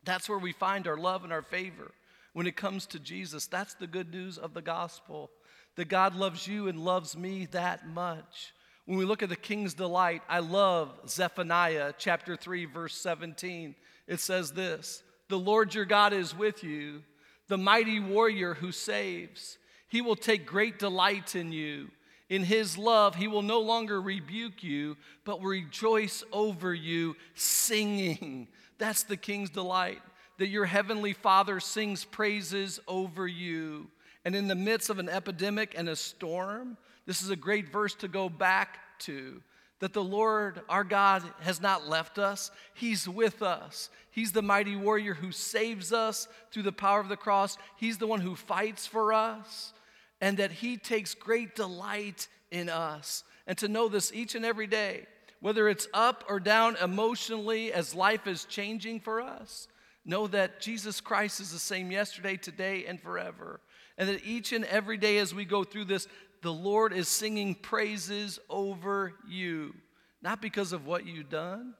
That's 0.04 0.28
where 0.28 0.40
we 0.40 0.52
find 0.52 0.88
our 0.88 0.98
love 0.98 1.24
and 1.24 1.32
our 1.32 1.44
favor 1.44 1.92
when 2.34 2.48
it 2.48 2.58
comes 2.58 2.86
to 2.88 3.00
Jesus. 3.00 3.48
That's 3.48 3.76
the 3.76 3.88
good 3.88 4.12
news 4.12 4.38
of 4.38 4.54
the 4.54 4.62
gospel 4.62 5.32
that 5.76 5.88
God 5.88 6.16
loves 6.16 6.48
you 6.48 6.68
and 6.68 6.80
loves 6.80 7.18
me 7.18 7.48
that 7.48 7.88
much. 7.88 8.54
When 8.86 8.98
we 8.98 9.06
look 9.06 9.24
at 9.24 9.30
the 9.30 9.36
king's 9.36 9.74
delight, 9.74 10.22
I 10.28 10.40
love 10.40 10.92
Zephaniah 11.08 11.94
chapter 11.98 12.36
3, 12.36 12.66
verse 12.66 12.96
17. 12.98 13.76
It 14.08 14.20
says 14.20 14.52
this 14.52 15.04
The 15.30 15.40
Lord 15.40 15.74
your 15.74 15.86
God 15.86 16.14
is 16.14 16.38
with 16.38 16.64
you, 16.64 17.04
the 17.48 17.58
mighty 17.58 18.00
warrior 18.00 18.56
who 18.56 18.72
saves. 18.72 19.58
He 19.88 20.02
will 20.02 20.16
take 20.16 20.46
great 20.46 20.80
delight 20.80 21.36
in 21.36 21.52
you. 21.52 21.90
In 22.30 22.44
his 22.44 22.80
love, 22.80 23.14
he 23.14 23.28
will 23.28 23.44
no 23.44 23.60
longer 23.60 24.02
rebuke 24.02 24.64
you, 24.64 24.98
but 25.24 25.44
rejoice 25.44 26.24
over 26.32 26.74
you, 26.74 27.16
singing. 27.36 28.48
That's 28.80 29.04
the 29.04 29.18
king's 29.18 29.52
delight 29.52 30.02
that 30.38 30.48
your 30.48 30.66
heavenly 30.66 31.14
Father 31.14 31.60
sings 31.60 32.06
praises 32.06 32.80
over 32.88 33.28
you. 33.28 33.88
And 34.26 34.36
in 34.36 34.48
the 34.48 34.56
midst 34.56 34.90
of 34.90 35.00
an 35.00 35.10
epidemic 35.10 35.76
and 35.78 35.90
a 35.90 35.96
storm, 35.96 36.78
this 37.06 37.22
is 37.22 37.30
a 37.30 37.36
great 37.36 37.70
verse 37.70 37.96
to 37.96 38.08
go 38.08 38.30
back 38.30 38.80
to 39.00 39.42
that 39.84 39.92
the 39.92 40.02
Lord 40.02 40.62
our 40.70 40.86
God 40.86 41.24
has 41.42 41.60
not 41.60 41.90
left 41.90 42.18
us. 42.18 42.52
He's 42.74 43.06
with 43.06 43.42
us. 43.42 43.90
He's 44.12 44.32
the 44.32 44.42
mighty 44.42 44.78
warrior 44.78 45.14
who 45.14 45.34
saves 45.34 45.92
us 45.92 46.30
through 46.52 46.64
the 46.64 46.72
power 46.72 47.02
of 47.02 47.10
the 47.10 47.18
cross. 47.18 47.58
He's 47.76 47.98
the 47.98 48.08
one 48.08 48.22
who 48.22 48.36
fights 48.36 48.88
for 48.88 49.12
us, 49.12 49.74
and 50.22 50.38
that 50.38 50.54
He 50.54 50.78
takes 50.78 51.14
great 51.14 51.54
delight 51.54 52.30
in 52.50 52.70
us. 52.70 53.26
And 53.46 53.58
to 53.58 53.68
know 53.68 53.90
this 53.90 54.14
each 54.14 54.36
and 54.36 54.46
every 54.46 54.68
day, 54.68 55.06
whether 55.42 55.68
it's 55.68 55.90
up 55.94 56.24
or 56.30 56.40
down 56.40 56.78
emotionally 56.82 57.74
as 57.74 57.94
life 57.94 58.26
is 58.26 58.46
changing 58.46 59.02
for 59.02 59.20
us, 59.20 59.68
Know 60.06 60.28
that 60.28 60.60
Jesus 60.60 61.00
Christ 61.00 61.40
is 61.40 61.52
the 61.52 61.60
same 61.60 61.92
yesterday, 61.92 62.36
today, 62.36 62.86
and 62.86 63.02
forever. 63.02 63.62
And 63.98 64.10
that 64.10 64.26
each 64.26 64.52
and 64.52 64.66
every 64.66 64.98
day 64.98 65.18
as 65.18 65.34
we 65.34 65.46
go 65.46 65.64
through 65.64 65.86
this, 65.86 66.08
the 66.42 66.54
Lord 66.54 66.92
is 66.92 67.08
singing 67.08 67.56
praises 67.56 68.40
over 68.50 69.14
you. 69.28 69.74
Not 70.22 70.42
because 70.42 70.74
of 70.74 70.86
what 70.86 71.06
you've 71.06 71.30
done, 71.30 71.74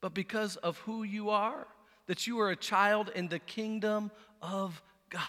but 0.00 0.14
because 0.14 0.56
of 0.56 0.78
who 0.78 1.04
you 1.04 1.30
are. 1.30 1.66
That 2.06 2.26
you 2.26 2.40
are 2.40 2.50
a 2.50 2.56
child 2.56 3.12
in 3.14 3.28
the 3.28 3.38
kingdom 3.38 4.10
of 4.42 4.82
God. 5.10 5.24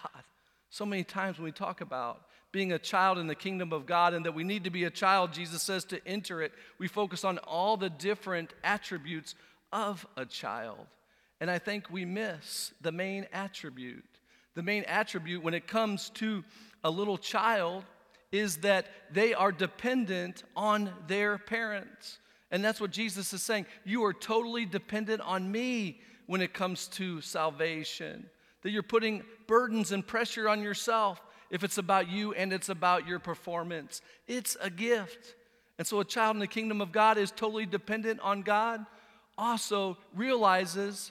So 0.70 0.84
many 0.84 1.04
times 1.04 1.38
when 1.38 1.44
we 1.44 1.52
talk 1.52 1.80
about 1.80 2.22
being 2.50 2.72
a 2.72 2.78
child 2.78 3.18
in 3.18 3.26
the 3.26 3.34
kingdom 3.34 3.72
of 3.72 3.86
God 3.86 4.14
and 4.14 4.26
that 4.26 4.34
we 4.34 4.42
need 4.42 4.64
to 4.64 4.70
be 4.70 4.84
a 4.84 4.90
child, 4.90 5.32
Jesus 5.32 5.62
says, 5.62 5.84
to 5.86 6.06
enter 6.06 6.42
it, 6.42 6.52
we 6.78 6.88
focus 6.88 7.24
on 7.24 7.38
all 7.38 7.76
the 7.76 7.90
different 7.90 8.52
attributes 8.64 9.34
of 9.72 10.06
a 10.16 10.26
child. 10.26 10.86
And 11.42 11.50
I 11.50 11.58
think 11.58 11.90
we 11.90 12.04
miss 12.04 12.72
the 12.82 12.92
main 12.92 13.26
attribute. 13.32 14.04
The 14.54 14.62
main 14.62 14.84
attribute 14.84 15.42
when 15.42 15.54
it 15.54 15.66
comes 15.66 16.10
to 16.10 16.44
a 16.84 16.88
little 16.88 17.18
child 17.18 17.82
is 18.30 18.58
that 18.58 18.86
they 19.10 19.34
are 19.34 19.50
dependent 19.50 20.44
on 20.54 20.92
their 21.08 21.38
parents. 21.38 22.20
And 22.52 22.64
that's 22.64 22.80
what 22.80 22.92
Jesus 22.92 23.32
is 23.32 23.42
saying. 23.42 23.66
You 23.84 24.04
are 24.04 24.12
totally 24.12 24.64
dependent 24.64 25.20
on 25.22 25.50
me 25.50 26.00
when 26.26 26.40
it 26.42 26.54
comes 26.54 26.86
to 26.90 27.20
salvation. 27.20 28.24
That 28.62 28.70
you're 28.70 28.84
putting 28.84 29.24
burdens 29.48 29.90
and 29.90 30.06
pressure 30.06 30.48
on 30.48 30.62
yourself 30.62 31.20
if 31.50 31.64
it's 31.64 31.78
about 31.78 32.08
you 32.08 32.34
and 32.34 32.52
it's 32.52 32.68
about 32.68 33.08
your 33.08 33.18
performance. 33.18 34.00
It's 34.28 34.56
a 34.60 34.70
gift. 34.70 35.34
And 35.76 35.88
so 35.88 35.98
a 35.98 36.04
child 36.04 36.36
in 36.36 36.40
the 36.40 36.46
kingdom 36.46 36.80
of 36.80 36.92
God 36.92 37.18
is 37.18 37.32
totally 37.32 37.66
dependent 37.66 38.20
on 38.20 38.42
God, 38.42 38.86
also 39.36 39.98
realizes 40.14 41.10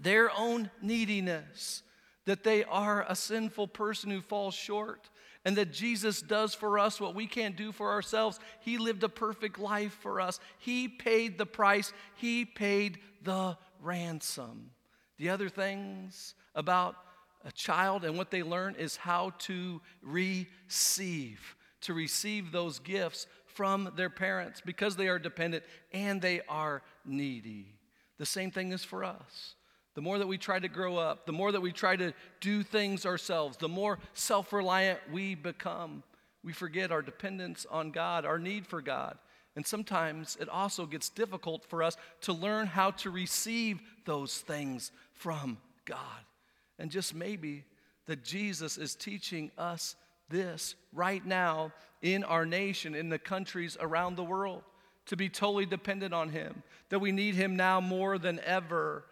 their 0.00 0.30
own 0.36 0.70
neediness, 0.82 1.82
that 2.24 2.44
they 2.44 2.64
are 2.64 3.04
a 3.08 3.14
sinful 3.14 3.68
person 3.68 4.10
who 4.10 4.20
falls 4.20 4.54
short, 4.54 5.08
and 5.44 5.56
that 5.56 5.72
Jesus 5.72 6.20
does 6.20 6.54
for 6.54 6.78
us 6.78 7.00
what 7.00 7.14
we 7.14 7.26
can't 7.26 7.56
do 7.56 7.70
for 7.70 7.92
ourselves. 7.92 8.40
He 8.60 8.78
lived 8.78 9.04
a 9.04 9.08
perfect 9.08 9.58
life 9.58 9.96
for 10.00 10.20
us, 10.20 10.40
He 10.58 10.88
paid 10.88 11.38
the 11.38 11.46
price, 11.46 11.92
He 12.16 12.44
paid 12.44 12.98
the 13.22 13.56
ransom. 13.80 14.70
The 15.18 15.30
other 15.30 15.48
things 15.48 16.34
about 16.54 16.96
a 17.44 17.52
child 17.52 18.04
and 18.04 18.18
what 18.18 18.30
they 18.30 18.42
learn 18.42 18.74
is 18.76 18.96
how 18.96 19.30
to 19.38 19.80
receive, 20.02 21.56
to 21.82 21.94
receive 21.94 22.50
those 22.50 22.80
gifts 22.80 23.26
from 23.46 23.92
their 23.96 24.10
parents 24.10 24.60
because 24.64 24.96
they 24.96 25.08
are 25.08 25.18
dependent 25.18 25.64
and 25.92 26.20
they 26.20 26.42
are 26.48 26.82
needy. 27.04 27.78
The 28.18 28.26
same 28.26 28.50
thing 28.50 28.72
is 28.72 28.84
for 28.84 29.04
us. 29.04 29.54
The 29.96 30.02
more 30.02 30.18
that 30.18 30.28
we 30.28 30.36
try 30.36 30.58
to 30.58 30.68
grow 30.68 30.98
up, 30.98 31.24
the 31.24 31.32
more 31.32 31.50
that 31.50 31.62
we 31.62 31.72
try 31.72 31.96
to 31.96 32.12
do 32.40 32.62
things 32.62 33.06
ourselves, 33.06 33.56
the 33.56 33.66
more 33.66 33.98
self 34.12 34.52
reliant 34.52 35.00
we 35.10 35.34
become. 35.34 36.02
We 36.44 36.52
forget 36.52 36.92
our 36.92 37.00
dependence 37.00 37.66
on 37.70 37.92
God, 37.92 38.26
our 38.26 38.38
need 38.38 38.66
for 38.66 38.82
God. 38.82 39.16
And 39.56 39.66
sometimes 39.66 40.36
it 40.38 40.50
also 40.50 40.84
gets 40.84 41.08
difficult 41.08 41.64
for 41.64 41.82
us 41.82 41.96
to 42.20 42.34
learn 42.34 42.66
how 42.66 42.90
to 42.90 43.10
receive 43.10 43.80
those 44.04 44.36
things 44.36 44.92
from 45.14 45.56
God. 45.86 45.98
And 46.78 46.90
just 46.90 47.14
maybe 47.14 47.64
that 48.04 48.22
Jesus 48.22 48.76
is 48.76 48.94
teaching 48.94 49.50
us 49.56 49.96
this 50.28 50.74
right 50.92 51.24
now 51.24 51.72
in 52.02 52.22
our 52.22 52.44
nation, 52.44 52.94
in 52.94 53.08
the 53.08 53.18
countries 53.18 53.78
around 53.80 54.16
the 54.16 54.24
world, 54.24 54.62
to 55.06 55.16
be 55.16 55.30
totally 55.30 55.64
dependent 55.64 56.12
on 56.12 56.28
Him, 56.28 56.62
that 56.90 56.98
we 56.98 57.12
need 57.12 57.34
Him 57.34 57.56
now 57.56 57.80
more 57.80 58.18
than 58.18 58.40
ever 58.40 59.04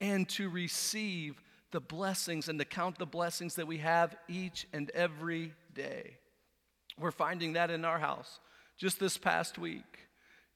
and 0.00 0.28
to 0.30 0.48
receive 0.48 1.42
the 1.70 1.80
blessings 1.80 2.48
and 2.48 2.58
to 2.58 2.64
count 2.64 2.98
the 2.98 3.06
blessings 3.06 3.56
that 3.56 3.66
we 3.66 3.78
have 3.78 4.16
each 4.28 4.66
and 4.72 4.90
every 4.90 5.52
day. 5.74 6.16
We're 6.98 7.10
finding 7.10 7.54
that 7.54 7.70
in 7.70 7.84
our 7.84 7.98
house 7.98 8.40
just 8.76 8.98
this 8.98 9.18
past 9.18 9.58
week. 9.58 9.98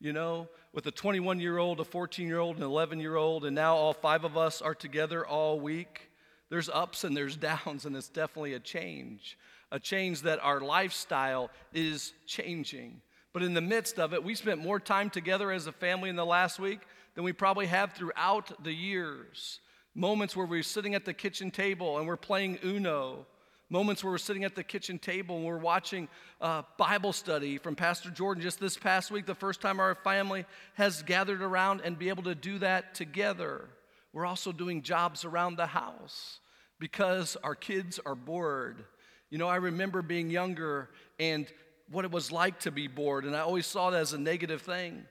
You 0.00 0.12
know, 0.12 0.48
with 0.72 0.86
a 0.86 0.90
21 0.90 1.38
year 1.38 1.58
old, 1.58 1.78
a 1.78 1.84
14 1.84 2.26
year 2.26 2.40
old, 2.40 2.56
an 2.56 2.64
11 2.64 2.98
year 2.98 3.14
old, 3.14 3.44
and 3.44 3.54
now 3.54 3.76
all 3.76 3.92
five 3.92 4.24
of 4.24 4.36
us 4.36 4.60
are 4.60 4.74
together 4.74 5.24
all 5.24 5.60
week. 5.60 6.10
There's 6.50 6.68
ups 6.68 7.04
and 7.04 7.16
there's 7.16 7.36
downs, 7.66 7.86
and 7.86 7.96
it's 7.96 8.08
definitely 8.08 8.54
a 8.54 8.60
change. 8.60 9.38
A 9.70 9.78
change 9.78 10.22
that 10.22 10.40
our 10.42 10.60
lifestyle 10.60 11.50
is 11.72 12.12
changing. 12.26 13.00
But 13.32 13.42
in 13.42 13.54
the 13.54 13.60
midst 13.60 13.98
of 13.98 14.12
it, 14.12 14.24
we 14.24 14.34
spent 14.34 14.60
more 14.60 14.80
time 14.80 15.08
together 15.08 15.50
as 15.52 15.66
a 15.66 15.72
family 15.72 16.10
in 16.10 16.16
the 16.16 16.26
last 16.26 16.58
week 16.58 16.80
than 17.14 17.24
we 17.24 17.32
probably 17.32 17.66
have 17.66 17.92
throughout 17.92 18.64
the 18.64 18.72
years. 18.72 19.60
Moments 19.94 20.34
where 20.34 20.46
we're 20.46 20.62
sitting 20.62 20.94
at 20.94 21.04
the 21.04 21.12
kitchen 21.12 21.50
table 21.50 21.98
and 21.98 22.06
we're 22.06 22.16
playing 22.16 22.58
Uno. 22.64 23.26
Moments 23.68 24.04
where 24.04 24.10
we're 24.10 24.18
sitting 24.18 24.44
at 24.44 24.54
the 24.54 24.62
kitchen 24.62 24.98
table 24.98 25.36
and 25.36 25.44
we're 25.44 25.58
watching 25.58 26.08
uh, 26.40 26.62
Bible 26.76 27.12
study 27.12 27.58
from 27.58 27.74
Pastor 27.74 28.10
Jordan 28.10 28.42
just 28.42 28.60
this 28.60 28.76
past 28.76 29.10
week, 29.10 29.26
the 29.26 29.34
first 29.34 29.60
time 29.60 29.80
our 29.80 29.94
family 29.94 30.44
has 30.74 31.02
gathered 31.02 31.42
around 31.42 31.80
and 31.82 31.98
be 31.98 32.08
able 32.08 32.22
to 32.24 32.34
do 32.34 32.58
that 32.58 32.94
together. 32.94 33.68
We're 34.12 34.26
also 34.26 34.52
doing 34.52 34.82
jobs 34.82 35.24
around 35.24 35.56
the 35.56 35.66
house 35.66 36.40
because 36.78 37.36
our 37.42 37.54
kids 37.54 37.98
are 38.04 38.14
bored. 38.14 38.84
You 39.30 39.38
know, 39.38 39.48
I 39.48 39.56
remember 39.56 40.02
being 40.02 40.28
younger 40.28 40.90
and 41.18 41.46
what 41.90 42.04
it 42.04 42.10
was 42.10 42.30
like 42.30 42.60
to 42.60 42.70
be 42.70 42.88
bored, 42.88 43.24
and 43.24 43.36
I 43.36 43.40
always 43.40 43.66
saw 43.66 43.90
that 43.90 44.00
as 44.00 44.12
a 44.12 44.18
negative 44.18 44.62
thing. 44.62 45.04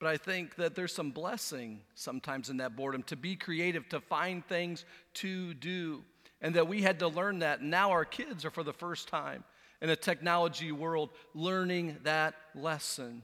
But 0.00 0.08
I 0.08 0.16
think 0.16 0.56
that 0.56 0.74
there's 0.74 0.94
some 0.94 1.10
blessing 1.10 1.82
sometimes 1.94 2.48
in 2.48 2.56
that 2.56 2.74
boredom 2.74 3.02
to 3.04 3.16
be 3.16 3.36
creative, 3.36 3.86
to 3.90 4.00
find 4.00 4.44
things 4.46 4.86
to 5.14 5.52
do. 5.54 6.02
And 6.40 6.54
that 6.54 6.66
we 6.66 6.80
had 6.80 6.98
to 7.00 7.08
learn 7.08 7.40
that. 7.40 7.62
Now 7.62 7.90
our 7.90 8.06
kids 8.06 8.46
are 8.46 8.50
for 8.50 8.62
the 8.62 8.72
first 8.72 9.08
time 9.08 9.44
in 9.82 9.90
a 9.90 9.96
technology 9.96 10.72
world 10.72 11.10
learning 11.34 11.98
that 12.04 12.34
lesson. 12.54 13.20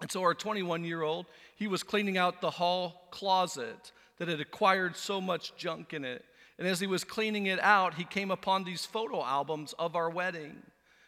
And 0.00 0.10
so 0.10 0.22
our 0.22 0.34
21 0.34 0.82
year 0.82 1.02
old, 1.02 1.26
he 1.54 1.68
was 1.68 1.84
cleaning 1.84 2.18
out 2.18 2.40
the 2.40 2.50
hall 2.50 3.06
closet 3.12 3.92
that 4.18 4.26
had 4.26 4.40
acquired 4.40 4.96
so 4.96 5.20
much 5.20 5.56
junk 5.56 5.94
in 5.94 6.04
it. 6.04 6.24
And 6.58 6.66
as 6.66 6.80
he 6.80 6.88
was 6.88 7.04
cleaning 7.04 7.46
it 7.46 7.60
out, 7.60 7.94
he 7.94 8.04
came 8.04 8.32
upon 8.32 8.64
these 8.64 8.84
photo 8.84 9.24
albums 9.24 9.74
of 9.78 9.94
our 9.94 10.10
wedding. 10.10 10.56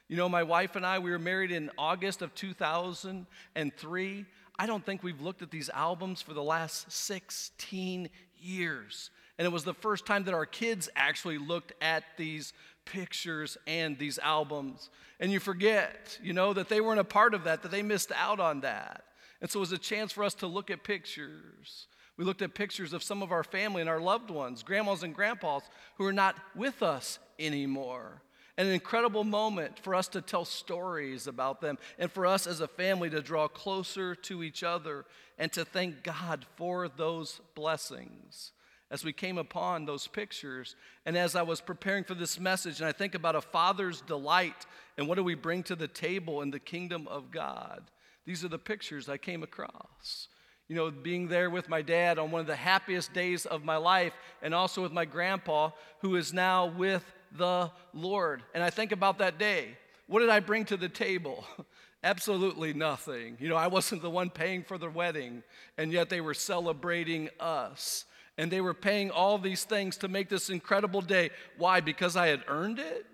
You 0.09 0.17
know, 0.17 0.29
my 0.29 0.43
wife 0.43 0.77
and 0.77 0.85
I, 0.87 0.99
we 0.99 1.11
were 1.11 1.19
married 1.19 1.51
in 1.51 1.71
August 1.77 2.23
of 2.23 2.35
2003. 2.35 4.27
I 4.63 4.67
don't 4.67 4.87
think 4.87 5.03
we've 5.03 5.21
looked 5.21 5.43
at 5.43 5.51
these 5.51 5.71
albums 5.71 6.23
for 6.23 6.35
the 6.35 6.43
last 6.43 6.93
16 6.93 8.09
years. 8.39 9.11
And 9.37 9.45
it 9.45 9.51
was 9.51 9.65
the 9.65 9.75
first 9.75 10.07
time 10.07 10.23
that 10.23 10.35
our 10.35 10.47
kids 10.47 10.89
actually 10.95 11.37
looked 11.37 11.73
at 11.83 12.05
these 12.17 12.53
pictures 12.85 13.59
and 13.67 13.99
these 13.99 14.21
albums. 14.21 14.89
And 15.19 15.33
you 15.33 15.41
forget, 15.41 16.17
you 16.23 16.33
know, 16.33 16.53
that 16.53 16.69
they 16.69 16.81
weren't 16.81 17.01
a 17.01 17.05
part 17.05 17.35
of 17.35 17.43
that, 17.43 17.63
that 17.63 17.73
they 17.73 17.83
missed 17.83 18.13
out 18.15 18.39
on 18.39 18.61
that. 18.61 19.03
And 19.41 19.51
so 19.51 19.59
it 19.59 19.63
was 19.63 19.73
a 19.73 19.79
chance 19.79 20.13
for 20.13 20.23
us 20.23 20.35
to 20.35 20.47
look 20.47 20.71
at 20.71 20.85
pictures. 20.85 21.89
We 22.17 22.25
looked 22.25 22.41
at 22.41 22.55
pictures 22.55 22.93
of 22.93 23.03
some 23.03 23.21
of 23.21 23.33
our 23.33 23.43
family 23.43 23.81
and 23.81 23.91
our 23.91 24.01
loved 24.01 24.31
ones, 24.31 24.63
grandmas 24.63 25.03
and 25.03 25.13
grandpas, 25.13 25.63
who 25.97 26.07
are 26.07 26.13
not 26.13 26.37
with 26.55 26.85
us 26.85 27.19
anymore 27.37 28.23
an 28.59 28.67
incredible 28.67 29.25
moment 29.25 29.79
for 29.79 29.95
us 29.95 30.09
to 30.09 30.21
tell 30.21 30.45
stories 30.45 31.27
about 31.27 31.61
them 31.61 31.79
and 31.99 32.11
for 32.11 32.27
us 32.27 32.47
as 32.47 32.61
a 32.61 32.69
family 32.69 33.09
to 33.11 33.23
draw 33.23 33.49
closer 33.49 34.15
to 34.15 34.43
each 34.43 34.63
other 34.63 35.05
and 35.39 35.51
to 35.53 35.65
thank 35.65 36.03
God 36.03 36.45
for 36.57 36.89
those 36.89 37.41
blessings. 37.55 38.53
As 38.91 39.05
we 39.05 39.13
came 39.15 39.39
upon 39.39 39.87
those 39.87 40.07
pictures, 40.07 40.77
and 41.07 41.17
as 41.17 41.35
I 41.35 41.41
was 41.41 41.63
preparing 41.63 42.05
for 42.05 42.15
this 42.15 42.39
message, 42.39 42.81
and 42.81 42.89
I 42.89 42.93
think 42.93 43.15
about 43.15 43.35
a 43.35 43.41
father's 43.41 44.03
delight 44.03 44.67
and 44.99 45.09
what 45.09 45.15
do 45.15 45.25
we 45.25 45.35
bring 45.35 45.63
to 45.65 45.75
the 45.75 45.89
table 45.89 46.43
in 46.43 46.51
the 46.51 46.61
kingdom 46.61 47.09
of 47.09 47.31
God, 47.31 47.91
these 48.27 48.45
are 48.45 48.49
the 48.49 48.59
pictures 48.59 49.09
I 49.09 49.17
came 49.17 49.43
across 49.43 50.29
you 50.69 50.77
know, 50.77 50.91
being 50.91 51.29
there 51.29 51.51
with 51.51 51.69
my 51.69 51.83
dad 51.83 52.19
on 52.19 52.31
one 52.31 52.41
of 52.41 52.47
the 52.47 52.57
happiest 52.57 53.13
days 53.13 53.45
of 53.45 53.63
my 53.63 53.77
life, 53.77 54.15
and 54.41 54.55
also 54.55 54.81
with 54.81 54.93
my 54.93 55.05
grandpa, 55.05 55.69
who 56.01 56.17
is 56.17 56.33
now 56.33 56.65
with 56.65 57.05
the 57.37 57.71
Lord. 57.93 58.43
And 58.55 58.63
I 58.63 58.71
think 58.71 58.93
about 58.93 59.19
that 59.19 59.39
day. 59.39 59.77
What 60.07 60.21
did 60.21 60.31
I 60.31 60.41
bring 60.41 60.65
to 60.67 60.77
the 60.77 60.89
table? 60.89 61.45
Absolutely 62.05 62.75
nothing. 62.75 63.37
You 63.39 63.49
know, 63.49 63.57
I 63.57 63.69
wasn't 63.69 64.03
the 64.03 64.11
one 64.11 64.29
paying 64.29 64.65
for 64.65 64.77
the 64.77 64.91
wedding, 64.91 65.43
and 65.79 65.93
yet 65.93 66.09
they 66.09 66.21
were 66.21 66.35
celebrating 66.35 67.29
us. 67.39 68.05
And 68.39 68.51
they 68.51 68.61
were 68.61 68.75
paying 68.75 69.11
all 69.11 69.39
these 69.39 69.65
things 69.65 69.97
to 69.99 70.09
make 70.09 70.29
this 70.29 70.51
incredible 70.51 71.03
day. 71.03 71.31
Why? 71.59 71.81
Because 71.81 72.17
I 72.17 72.29
had 72.29 72.43
earned 72.49 72.79
it? 72.79 73.07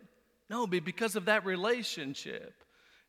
No, 0.48 0.66
because 0.66 1.16
of 1.16 1.26
that 1.26 1.44
relationship. 1.44 2.54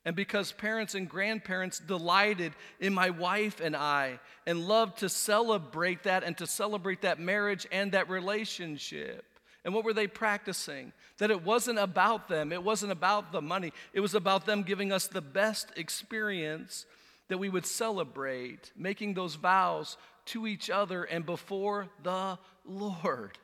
And 0.05 0.16
because 0.16 0.51
parents 0.51 0.95
and 0.95 1.10
grandparents 1.10 1.80
delighted 1.80 2.53
in 2.80 2.93
my 2.93 3.10
wife 3.10 3.60
and 3.60 3.76
I 3.76 4.20
and 4.47 4.68
loved 4.68 4.99
to 4.99 5.10
celebrate 5.10 6.03
that 6.03 6.24
and 6.24 6.38
to 6.38 6.47
celebrate 6.47 7.01
that 7.01 7.20
marriage 7.20 7.68
and 7.72 7.91
that 7.91 8.10
relationship. 8.10 9.26
And 9.66 9.74
what 9.74 9.84
were 9.84 9.93
they 9.93 10.07
practicing? 10.07 10.93
That 11.18 11.32
it 11.32 11.43
wasn't 11.43 11.80
about 11.80 12.28
them, 12.28 12.51
it 12.51 12.64
wasn't 12.64 12.91
about 12.91 13.32
the 13.32 13.41
money, 13.41 13.74
it 13.93 13.99
was 13.99 14.16
about 14.16 14.45
them 14.45 14.64
giving 14.64 14.91
us 14.91 15.07
the 15.07 15.22
best 15.22 15.72
experience 15.76 16.86
that 17.28 17.38
we 17.38 17.49
would 17.49 17.66
celebrate, 17.66 18.72
making 18.76 19.14
those 19.14 19.36
vows 19.36 19.97
to 20.26 20.47
each 20.47 20.70
other 20.70 21.03
and 21.03 21.26
before 21.26 21.88
the 22.03 22.38
Lord. 22.66 23.38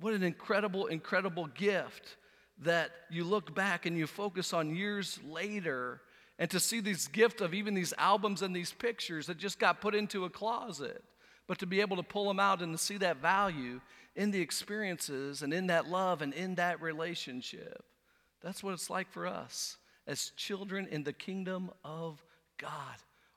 What 0.00 0.14
an 0.14 0.22
incredible, 0.22 0.86
incredible 0.86 1.46
gift 1.46 2.16
that 2.62 2.90
you 3.10 3.24
look 3.24 3.54
back 3.54 3.86
and 3.86 3.96
you 3.96 4.06
focus 4.06 4.52
on 4.52 4.74
years 4.74 5.18
later 5.26 6.00
and 6.38 6.50
to 6.50 6.60
see 6.60 6.80
these 6.80 7.06
gifts 7.08 7.42
of 7.42 7.52
even 7.52 7.74
these 7.74 7.92
albums 7.98 8.40
and 8.40 8.56
these 8.56 8.72
pictures 8.72 9.26
that 9.26 9.36
just 9.36 9.58
got 9.58 9.80
put 9.80 9.94
into 9.94 10.24
a 10.24 10.30
closet, 10.30 11.04
but 11.46 11.58
to 11.58 11.66
be 11.66 11.82
able 11.82 11.96
to 11.96 12.02
pull 12.02 12.26
them 12.26 12.40
out 12.40 12.62
and 12.62 12.72
to 12.72 12.82
see 12.82 12.96
that 12.96 13.18
value 13.18 13.80
in 14.16 14.30
the 14.30 14.40
experiences 14.40 15.42
and 15.42 15.52
in 15.52 15.68
that 15.68 15.88
love 15.88 16.22
and 16.22 16.32
in 16.32 16.56
that 16.56 16.80
relationship. 16.82 17.84
That's 18.42 18.62
what 18.62 18.74
it's 18.74 18.90
like 18.90 19.10
for 19.10 19.26
us 19.26 19.76
as 20.06 20.30
children 20.36 20.86
in 20.90 21.04
the 21.04 21.12
kingdom 21.12 21.70
of 21.84 22.22
God. 22.58 22.96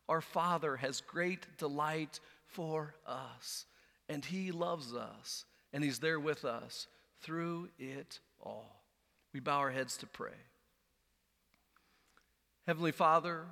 Our 0.10 0.22
Father 0.22 0.76
has 0.78 1.02
great 1.02 1.46
delight 1.58 2.20
for 2.48 2.96
us, 3.06 3.66
and 4.10 4.24
He 4.24 4.52
loves 4.52 4.94
us, 4.94 5.46
and 5.72 5.84
He's 5.84 6.00
there 6.00 6.20
with 6.20 6.46
us 6.46 6.88
through 7.22 7.70
it 7.78 8.20
all. 8.42 8.84
We 9.34 9.40
bow 9.40 9.60
our 9.60 9.72
heads 9.72 9.98
to 9.98 10.08
pray. 10.08 10.32
Heavenly 12.68 12.92
Father, 12.92 13.46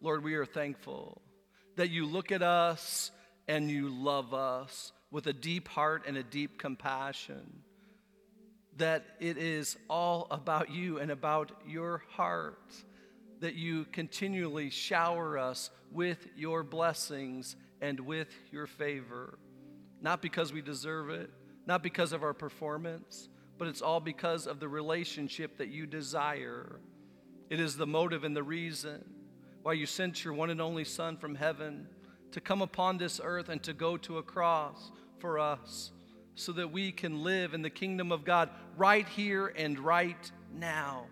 Lord, 0.00 0.22
we 0.22 0.34
are 0.34 0.46
thankful 0.46 1.20
that 1.76 1.90
you 1.90 2.06
look 2.06 2.32
at 2.32 2.42
us 2.42 3.10
and 3.48 3.70
you 3.70 3.88
love 3.88 4.32
us 4.32 4.92
with 5.14 5.28
a 5.28 5.32
deep 5.32 5.68
heart 5.68 6.02
and 6.08 6.16
a 6.16 6.24
deep 6.24 6.58
compassion. 6.58 7.60
That 8.78 9.04
it 9.20 9.38
is 9.38 9.76
all 9.88 10.26
about 10.32 10.70
you 10.70 10.98
and 10.98 11.12
about 11.12 11.52
your 11.64 12.02
heart. 12.10 12.74
That 13.38 13.54
you 13.54 13.84
continually 13.92 14.70
shower 14.70 15.38
us 15.38 15.70
with 15.92 16.26
your 16.34 16.64
blessings 16.64 17.54
and 17.80 18.00
with 18.00 18.26
your 18.50 18.66
favor. 18.66 19.38
Not 20.02 20.20
because 20.20 20.52
we 20.52 20.60
deserve 20.60 21.10
it, 21.10 21.30
not 21.64 21.80
because 21.80 22.12
of 22.12 22.24
our 22.24 22.34
performance, 22.34 23.28
but 23.56 23.68
it's 23.68 23.82
all 23.82 24.00
because 24.00 24.48
of 24.48 24.58
the 24.58 24.68
relationship 24.68 25.58
that 25.58 25.68
you 25.68 25.86
desire. 25.86 26.80
It 27.50 27.60
is 27.60 27.76
the 27.76 27.86
motive 27.86 28.24
and 28.24 28.34
the 28.34 28.42
reason 28.42 29.04
why 29.62 29.74
you 29.74 29.86
sent 29.86 30.24
your 30.24 30.34
one 30.34 30.50
and 30.50 30.60
only 30.60 30.82
Son 30.82 31.16
from 31.16 31.36
heaven 31.36 31.86
to 32.32 32.40
come 32.40 32.62
upon 32.62 32.98
this 32.98 33.20
earth 33.22 33.48
and 33.48 33.62
to 33.62 33.72
go 33.72 33.96
to 33.96 34.18
a 34.18 34.22
cross 34.24 34.90
for 35.24 35.38
us 35.38 35.90
so 36.34 36.52
that 36.52 36.70
we 36.70 36.92
can 36.92 37.24
live 37.24 37.54
in 37.54 37.62
the 37.62 37.70
kingdom 37.70 38.12
of 38.12 38.26
God 38.26 38.50
right 38.76 39.08
here 39.08 39.46
and 39.56 39.78
right 39.78 40.30
now. 40.52 41.06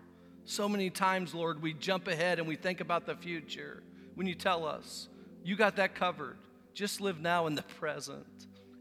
So 0.45 0.69
many 0.69 0.91
times, 0.91 1.33
Lord, 1.33 1.63
we 1.63 1.73
jump 1.73 2.07
ahead 2.07 2.37
and 2.37 2.47
we 2.47 2.55
think 2.55 2.79
about 2.79 3.07
the 3.07 3.15
future 3.15 3.81
when 4.13 4.27
you 4.27 4.35
tell 4.35 4.67
us, 4.67 5.09
you 5.43 5.55
got 5.55 5.77
that 5.77 5.95
covered. 5.95 6.37
Just 6.75 7.01
live 7.01 7.21
now 7.21 7.47
in 7.47 7.55
the 7.55 7.63
present. 7.63 8.27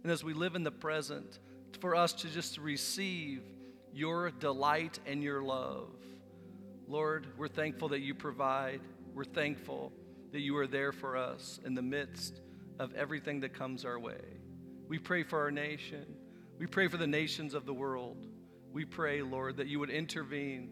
And 0.02 0.12
as 0.12 0.22
we 0.22 0.34
live 0.34 0.54
in 0.54 0.64
the 0.64 0.70
present, 0.70 1.38
for 1.80 1.94
us 1.94 2.12
to 2.12 2.28
just 2.28 2.58
receive 2.58 3.40
your 3.94 4.32
delight 4.32 4.98
and 5.06 5.22
your 5.22 5.42
love. 5.42 5.88
Lord, 6.86 7.26
we're 7.38 7.48
thankful 7.48 7.88
that 7.88 8.00
you 8.00 8.14
provide. 8.14 8.82
We're 9.14 9.24
thankful 9.24 9.92
that 10.32 10.40
you 10.40 10.58
are 10.58 10.66
there 10.66 10.92
for 10.92 11.16
us 11.16 11.58
in 11.64 11.74
the 11.74 11.80
midst 11.80 12.42
of 12.78 12.92
everything 12.92 13.40
that 13.40 13.54
comes 13.54 13.86
our 13.86 13.98
way. 13.98 14.20
We 14.92 14.98
pray 14.98 15.22
for 15.22 15.40
our 15.40 15.50
nation. 15.50 16.04
We 16.58 16.66
pray 16.66 16.86
for 16.86 16.98
the 16.98 17.06
nations 17.06 17.54
of 17.54 17.64
the 17.64 17.72
world. 17.72 18.26
We 18.74 18.84
pray, 18.84 19.22
Lord, 19.22 19.56
that 19.56 19.66
you 19.66 19.78
would 19.78 19.88
intervene, 19.88 20.68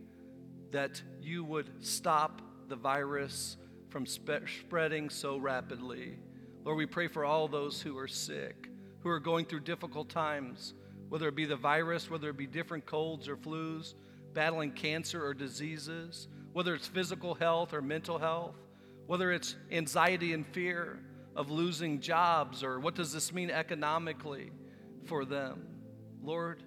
that 0.73 1.01
you 1.23 1.43
would 1.43 1.83
stop 1.83 2.43
the 2.69 2.77
virus 2.77 3.57
from 3.89 4.05
spe- 4.05 4.47
spreading 4.61 5.09
so 5.09 5.39
rapidly. 5.39 6.19
Lord, 6.67 6.77
we 6.77 6.85
pray 6.85 7.09
for 7.09 7.25
all 7.25 7.49
those 7.49 7.81
who 7.81 7.97
are 7.97 8.07
sick, 8.07 8.69
who 9.03 9.09
are 9.09 9.21
going 9.21 9.47
through 9.47 9.61
difficult 9.61 10.11
times, 10.11 10.75
whether 11.09 11.27
it 11.27 11.35
be 11.35 11.47
the 11.47 11.57
virus, 11.57 12.11
whether 12.11 12.29
it 12.29 12.37
be 12.37 12.47
different 12.47 12.85
colds 12.85 13.27
or 13.27 13.39
flus, 13.39 13.95
battling 14.35 14.73
cancer 14.73 15.25
or 15.25 15.33
diseases, 15.33 16.29
whether 16.53 16.75
it's 16.75 16.89
physical 16.89 17.35
health 17.35 17.73
or 17.73 17.81
mental 17.81 18.19
health, 18.19 18.57
whether 19.07 19.33
it's 19.33 19.57
anxiety 19.71 20.35
and 20.35 20.47
fear 20.49 21.01
of 21.37 21.51
losing 21.51 22.01
jobs 22.01 22.63
or 22.63 22.81
what 22.81 22.95
does 22.95 23.13
this 23.13 23.33
mean 23.33 23.51
economically 23.51 24.51
for 25.05 25.25
them. 25.25 25.67
Lord, 26.23 26.63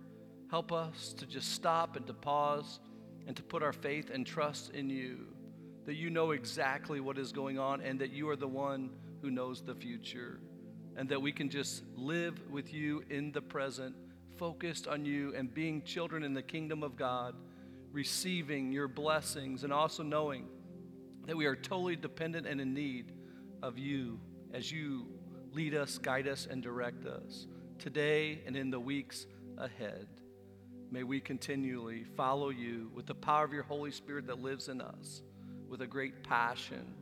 help 0.50 0.72
us 0.72 1.14
to 1.14 1.26
just 1.26 1.54
stop 1.54 1.96
and 1.96 2.08
to 2.08 2.14
pause 2.14 2.80
and 3.28 3.36
to 3.36 3.44
put 3.44 3.64
our 3.64 3.74
faith 3.74 4.10
and 4.10 4.26
trust 4.26 4.72
in 4.72 4.90
you, 4.90 5.28
that 5.86 5.96
you 5.96 6.10
know 6.10 6.32
exactly 6.32 7.00
what 7.00 7.18
is 7.18 7.32
going 7.32 7.58
on 7.60 7.82
and 7.82 8.00
that 8.00 8.12
you 8.12 8.30
are 8.30 8.36
the 8.36 8.48
one 8.48 8.90
who 9.22 9.32
knows 9.32 9.62
the 9.62 9.76
future, 9.76 10.40
and 10.98 11.08
that 11.08 11.22
we 11.22 11.32
can 11.32 11.50
just 11.50 11.84
live 11.96 12.40
with 12.50 12.74
you 12.74 13.04
in 13.10 13.32
the 13.32 13.42
present 13.42 13.96
focused 14.38 14.88
on 14.88 15.06
you 15.06 15.34
and 15.36 15.54
being 15.54 15.82
children 15.84 16.24
in 16.24 16.34
the 16.34 16.42
kingdom 16.42 16.84
of 16.84 16.98
God, 16.98 17.36
receiving 17.92 18.72
your 18.72 18.88
blessings, 18.88 19.64
and 19.64 19.72
also 19.72 20.04
knowing 20.04 20.48
that 21.26 21.38
we 21.38 21.46
are 21.46 21.56
totally 21.56 21.96
dependent 21.96 22.46
and 22.46 22.60
in 22.60 22.74
need 22.74 23.14
of 23.62 23.78
you 23.78 24.20
as 24.54 24.72
you 24.72 25.08
lead 25.54 25.74
us, 25.74 25.98
guide 25.98 26.28
us, 26.28 26.48
and 26.50 26.62
direct 26.62 27.06
us 27.06 27.48
today 27.80 28.40
and 28.46 28.56
in 28.56 28.70
the 28.70 28.80
weeks 28.80 29.26
ahead. 29.58 30.08
May 30.92 31.04
we 31.04 31.20
continually 31.20 32.04
follow 32.16 32.50
you 32.50 32.92
with 32.94 33.08
the 33.08 33.16
power 33.16 33.44
of 33.44 33.52
your 33.52 33.64
Holy 33.64 33.92
Spirit 33.92 34.28
that 34.28 34.40
lives 34.40 34.70
in 34.70 34.80
us, 34.80 35.24
with 35.68 35.82
a 35.82 35.88
great 35.88 36.24
passion 36.24 36.94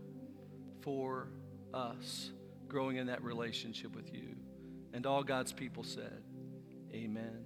for 0.81 1.27
us 1.73 2.31
growing 2.67 2.97
in 2.97 3.07
that 3.07 3.21
relationship 3.21 3.93
with 3.93 4.13
you. 4.13 4.35
And 4.93 5.05
all 5.05 5.23
God's 5.23 5.51
people 5.51 5.83
said, 5.83 6.23
Amen. 6.93 7.43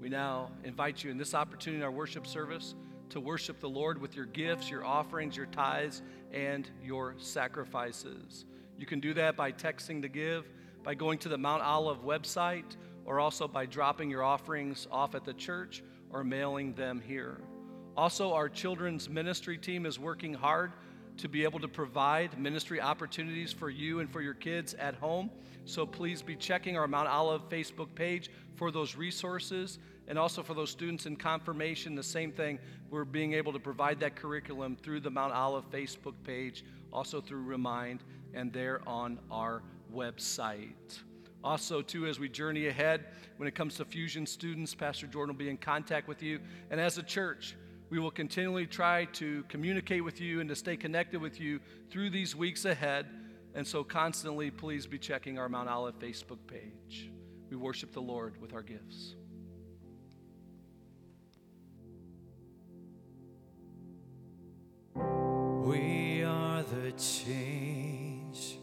We 0.00 0.08
now 0.08 0.52
invite 0.62 1.02
you 1.02 1.10
in 1.10 1.18
this 1.18 1.34
opportunity 1.34 1.80
in 1.80 1.84
our 1.84 1.90
worship 1.90 2.26
service 2.26 2.74
to 3.10 3.20
worship 3.20 3.58
the 3.58 3.68
Lord 3.68 4.00
with 4.00 4.14
your 4.14 4.26
gifts, 4.26 4.70
your 4.70 4.84
offerings, 4.84 5.36
your 5.36 5.46
tithes, 5.46 6.02
and 6.32 6.68
your 6.82 7.14
sacrifices. 7.18 8.44
You 8.78 8.86
can 8.86 9.00
do 9.00 9.12
that 9.14 9.36
by 9.36 9.52
texting 9.52 10.00
to 10.02 10.08
give, 10.08 10.48
by 10.84 10.94
going 10.94 11.18
to 11.18 11.28
the 11.28 11.36
Mount 11.36 11.62
Olive 11.62 12.04
website, 12.04 12.76
or 13.04 13.20
also 13.20 13.48
by 13.48 13.66
dropping 13.66 14.10
your 14.10 14.22
offerings 14.22 14.86
off 14.90 15.14
at 15.14 15.24
the 15.24 15.34
church 15.34 15.82
or 16.10 16.22
mailing 16.24 16.74
them 16.74 17.02
here. 17.04 17.40
Also, 17.96 18.32
our 18.32 18.48
children's 18.48 19.08
ministry 19.08 19.58
team 19.58 19.84
is 19.84 19.98
working 19.98 20.32
hard 20.32 20.72
to 21.16 21.28
be 21.28 21.42
able 21.42 21.58
to 21.58 21.68
provide 21.68 22.38
ministry 22.38 22.80
opportunities 22.80 23.52
for 23.52 23.70
you 23.70 23.98
and 23.98 24.08
for 24.08 24.22
your 24.22 24.34
kids 24.34 24.74
at 24.74 24.94
home. 24.94 25.30
So 25.64 25.84
please 25.84 26.22
be 26.22 26.36
checking 26.36 26.76
our 26.76 26.86
Mount 26.86 27.08
Olive 27.08 27.48
Facebook 27.48 27.94
page 27.94 28.30
for 28.54 28.70
those 28.70 28.94
resources 28.94 29.80
and 30.06 30.18
also 30.18 30.42
for 30.42 30.54
those 30.54 30.70
students 30.70 31.06
in 31.06 31.16
confirmation. 31.16 31.94
The 31.94 32.02
same 32.02 32.32
thing, 32.32 32.58
we're 32.90 33.04
being 33.04 33.34
able 33.34 33.52
to 33.52 33.58
provide 33.58 34.00
that 34.00 34.16
curriculum 34.16 34.76
through 34.76 35.00
the 35.00 35.10
Mount 35.10 35.34
Olive 35.34 35.68
Facebook 35.70 36.14
page, 36.24 36.64
also 36.92 37.20
through 37.20 37.42
Remind, 37.42 38.04
and 38.34 38.52
there 38.52 38.80
on 38.86 39.18
our 39.30 39.62
website. 39.94 41.00
Also, 41.44 41.80
too, 41.80 42.06
as 42.06 42.18
we 42.18 42.28
journey 42.28 42.66
ahead, 42.66 43.06
when 43.36 43.46
it 43.46 43.54
comes 43.54 43.76
to 43.76 43.84
Fusion 43.84 44.26
students, 44.26 44.74
Pastor 44.74 45.06
Jordan 45.06 45.34
will 45.34 45.38
be 45.38 45.48
in 45.48 45.56
contact 45.56 46.08
with 46.08 46.22
you. 46.22 46.40
And 46.70 46.80
as 46.80 46.98
a 46.98 47.02
church, 47.02 47.54
we 47.90 47.98
will 47.98 48.10
continually 48.10 48.66
try 48.66 49.06
to 49.14 49.44
communicate 49.48 50.04
with 50.04 50.20
you 50.20 50.40
and 50.40 50.48
to 50.48 50.56
stay 50.56 50.76
connected 50.76 51.20
with 51.20 51.40
you 51.40 51.60
through 51.90 52.10
these 52.10 52.34
weeks 52.34 52.64
ahead. 52.64 53.06
And 53.54 53.66
so, 53.66 53.84
constantly, 53.84 54.50
please 54.50 54.86
be 54.86 54.98
checking 54.98 55.38
our 55.38 55.48
Mount 55.48 55.68
Olive 55.68 55.98
Facebook 55.98 56.38
page. 56.46 57.10
We 57.50 57.56
worship 57.56 57.92
the 57.92 58.02
Lord 58.02 58.40
with 58.40 58.52
our 58.52 58.62
gifts. 58.62 59.14
The 66.88 66.96
change 66.96 68.56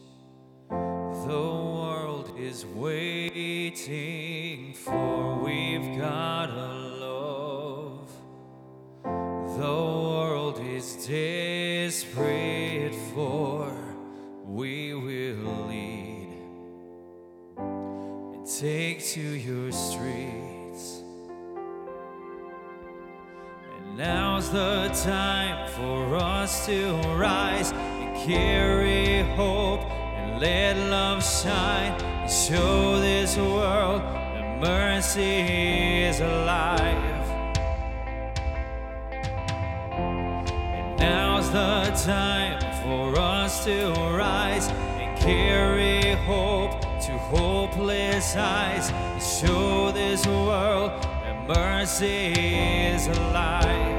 the 0.68 1.28
world 1.28 2.34
is 2.36 2.66
waiting 2.66 4.74
for. 4.74 5.38
We've 5.44 5.96
got 5.96 6.50
a 6.50 6.72
love 7.04 8.10
the 9.04 9.62
world 9.62 10.60
is 10.60 11.06
desperate 11.06 12.96
for. 13.14 13.72
We 14.44 14.94
will 14.94 15.66
lead 15.68 16.28
and 17.58 18.44
take 18.44 19.04
to 19.14 19.20
your 19.20 19.70
streets. 19.70 21.02
And 23.76 23.96
now's 23.96 24.50
the 24.50 24.88
time 25.04 25.68
for 25.68 26.16
us 26.16 26.66
to 26.66 26.92
rise 27.14 27.72
carry 28.26 29.22
hope 29.36 29.82
and 29.82 30.40
let 30.40 30.76
love 30.90 31.22
shine 31.22 31.92
and 32.02 32.28
show 32.28 32.98
this 32.98 33.36
world 33.36 34.02
that 34.02 34.60
mercy 34.60 36.02
is 36.02 36.18
alive. 36.18 37.24
And 39.92 40.98
now's 40.98 41.48
the 41.52 41.84
time 42.04 42.58
for 42.82 43.16
us 43.16 43.64
to 43.64 43.92
rise 44.16 44.66
and 44.98 45.16
carry 45.20 46.16
hope 46.24 46.80
to 46.80 47.12
hopeless 47.30 48.34
eyes 48.34 48.90
and 48.90 49.22
show 49.22 49.92
this 49.92 50.26
world 50.26 50.90
that 51.00 51.46
mercy 51.46 52.32
is 52.90 53.06
alive. 53.06 53.95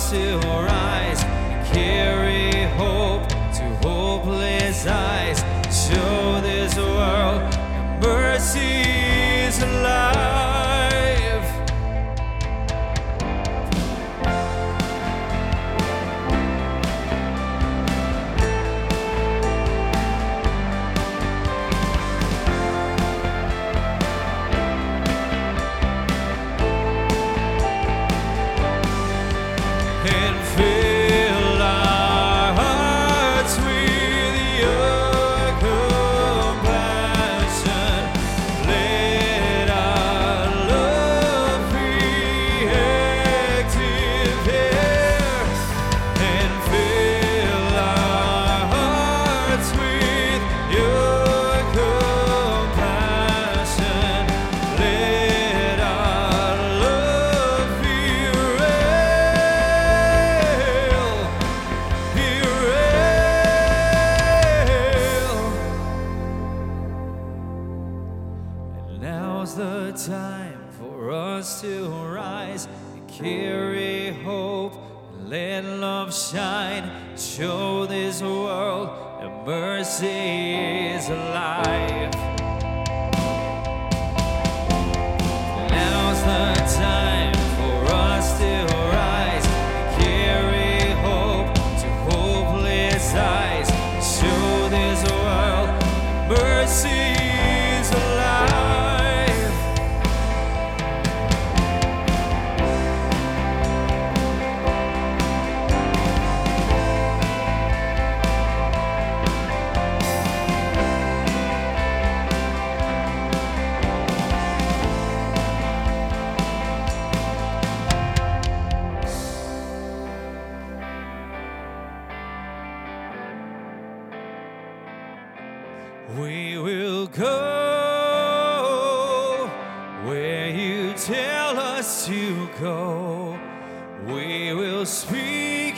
Rise 0.00 1.24
and 1.24 1.66
carry 1.74 2.62
hope 2.76 3.17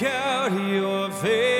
out 0.03 0.53
your 0.53 1.09
very 1.09 1.59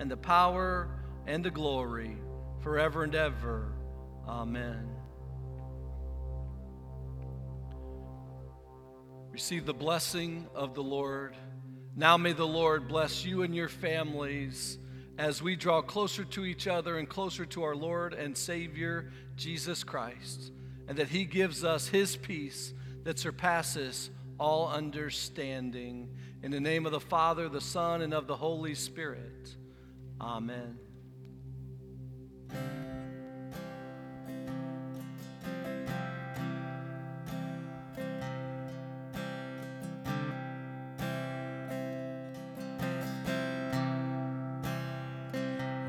and 0.00 0.10
the 0.10 0.16
power, 0.16 0.88
and 1.26 1.44
the 1.44 1.50
glory, 1.50 2.16
forever 2.62 3.04
and 3.04 3.14
ever. 3.14 3.70
Amen. 4.26 4.88
Receive 9.30 9.66
the 9.66 9.74
blessing 9.74 10.48
of 10.54 10.74
the 10.74 10.82
Lord. 10.82 11.36
Now 11.94 12.16
may 12.16 12.32
the 12.32 12.46
Lord 12.46 12.88
bless 12.88 13.26
you 13.26 13.42
and 13.42 13.54
your 13.54 13.68
families 13.68 14.78
as 15.18 15.42
we 15.42 15.54
draw 15.54 15.82
closer 15.82 16.24
to 16.24 16.46
each 16.46 16.66
other 16.66 16.96
and 16.96 17.06
closer 17.06 17.44
to 17.44 17.62
our 17.62 17.76
Lord 17.76 18.14
and 18.14 18.34
Savior, 18.36 19.12
Jesus 19.36 19.84
Christ, 19.84 20.50
and 20.88 20.96
that 20.96 21.08
He 21.08 21.26
gives 21.26 21.62
us 21.62 21.88
His 21.88 22.16
peace 22.16 22.72
that 23.04 23.18
surpasses 23.18 24.10
all 24.38 24.68
understanding. 24.68 26.08
In 26.42 26.50
the 26.50 26.60
name 26.60 26.86
of 26.86 26.92
the 26.92 27.00
Father, 27.00 27.50
the 27.50 27.60
Son, 27.60 28.00
and 28.00 28.14
of 28.14 28.26
the 28.26 28.36
Holy 28.36 28.74
Spirit. 28.74 29.56
Amen. 30.20 30.78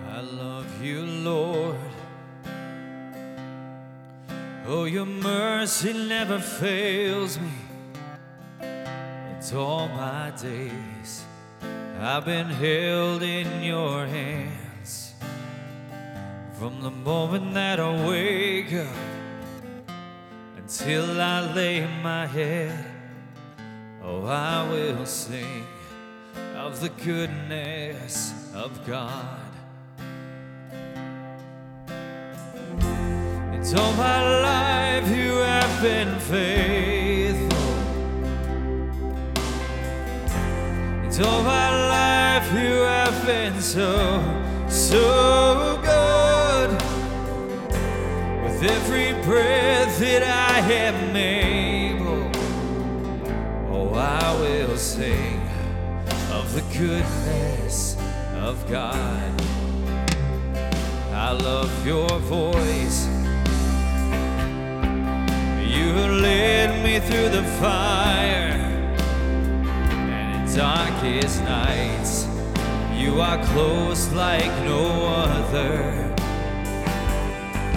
I 0.07 0.21
love 0.21 0.82
you, 0.82 1.01
Lord. 1.01 1.75
Oh, 4.65 4.86
your 4.86 5.05
mercy 5.05 5.91
never 5.91 6.39
fails 6.39 7.38
me. 7.38 7.51
It's 8.61 9.51
all 9.53 9.89
my 9.89 10.32
days. 10.41 11.25
I've 12.04 12.26
been 12.26 12.47
held 12.47 13.22
in 13.22 13.62
your 13.62 14.08
hands 14.08 15.14
from 16.58 16.82
the 16.82 16.89
moment 16.89 17.54
that 17.54 17.80
I 17.80 18.08
wake 18.08 18.74
up 18.74 18.88
until 20.58 21.22
I 21.22 21.54
lay 21.54 21.86
my 22.02 22.26
head. 22.26 22.86
Oh, 24.04 24.26
I 24.26 24.68
will 24.68 25.06
sing 25.06 25.64
of 26.56 26.80
the 26.80 26.89
goodness 26.89 28.34
of 28.56 28.84
God. 28.88 29.38
It's 33.54 33.76
all 33.76 33.93
my 33.93 34.41
life 34.41 35.08
you 35.08 35.34
have 35.36 35.84
been 35.84 36.20
faithful. 36.20 37.52
It's 41.06 41.20
all 41.20 41.43
my 41.43 41.70
you 42.54 42.82
have 42.82 43.26
been 43.26 43.60
so, 43.62 44.22
so 44.68 45.80
good. 45.84 46.72
With 48.43 48.64
every 48.64 49.14
breath 49.24 49.99
that 49.99 50.24
I 50.24 50.60
am 50.72 51.16
able, 51.16 52.30
oh, 53.74 53.93
I 53.93 54.34
will 54.39 54.78
sing 54.78 55.41
of 56.32 56.54
the 56.54 56.62
goodness 56.78 57.95
of 58.36 58.70
God. 58.70 59.41
I 61.14 61.32
love 61.32 61.86
your 61.86 62.10
voice. 62.20 63.08
You 65.74 65.93
led 66.20 66.84
me 66.84 66.99
through 66.99 67.30
the 67.30 67.43
fire 67.62 68.58
and 70.10 70.49
in 70.49 70.56
darkest 70.56 71.43
nights. 71.43 72.01
You 73.02 73.20
are 73.20 73.43
close 73.45 74.12
like 74.14 74.54
no 74.64 74.86
other. 75.08 76.14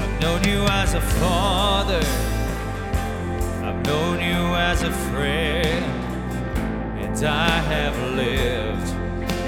I've 0.02 0.20
known 0.20 0.44
you 0.44 0.60
as 0.64 0.92
a 0.92 1.00
father. 1.00 2.04
I've 3.64 3.86
known 3.86 4.20
you 4.20 4.42
as 4.70 4.82
a 4.82 4.92
friend. 5.08 5.84
And 7.02 7.24
I 7.24 7.48
have 7.72 7.96
lived 8.12 8.88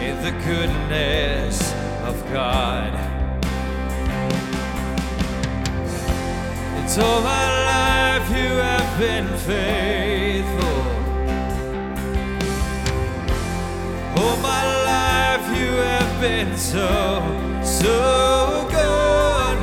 in 0.03 0.17
the 0.25 0.33
goodness 0.47 1.61
of 2.05 2.17
God. 2.33 2.95
And 6.77 7.03
all 7.03 7.21
my 7.21 7.47
life 7.73 8.29
you 8.31 8.53
have 8.71 8.99
been 8.99 9.29
faithful. 9.51 10.79
All 14.19 14.37
my 14.39 14.86
you 15.59 15.73
have 15.91 16.21
been 16.21 16.57
so, 16.57 17.21
so 17.63 18.67
good. 18.71 19.59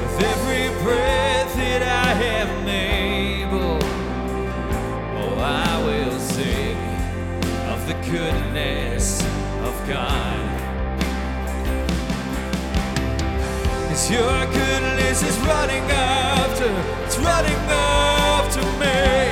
With 0.00 0.22
every 0.32 0.68
breath 0.82 1.54
that 1.56 1.82
I 1.82 2.12
am 2.40 2.68
able, 2.68 3.78
oh, 5.20 5.38
I 5.38 5.84
will 5.86 6.18
sing 6.18 6.78
of 7.72 7.80
the 7.86 7.94
goodness 8.10 9.22
of 9.68 9.74
God. 9.88 10.48
Cause 13.88 14.10
your 14.10 14.46
goodness 14.46 15.22
is 15.22 15.38
running 15.40 15.84
after, 15.90 16.70
it's 17.04 17.18
running 17.18 17.62
after 17.68 18.62
me. 18.80 19.31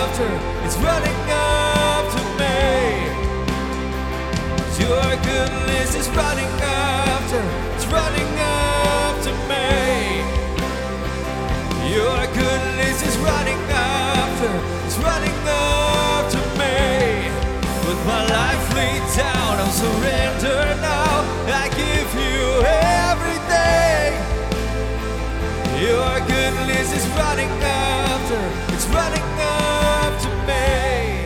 goodness 26.91 27.05
is 27.05 27.11
running 27.17 27.49
after, 27.63 28.73
it's 28.73 28.87
running 28.87 29.23
after 29.39 30.29
me. 30.47 31.21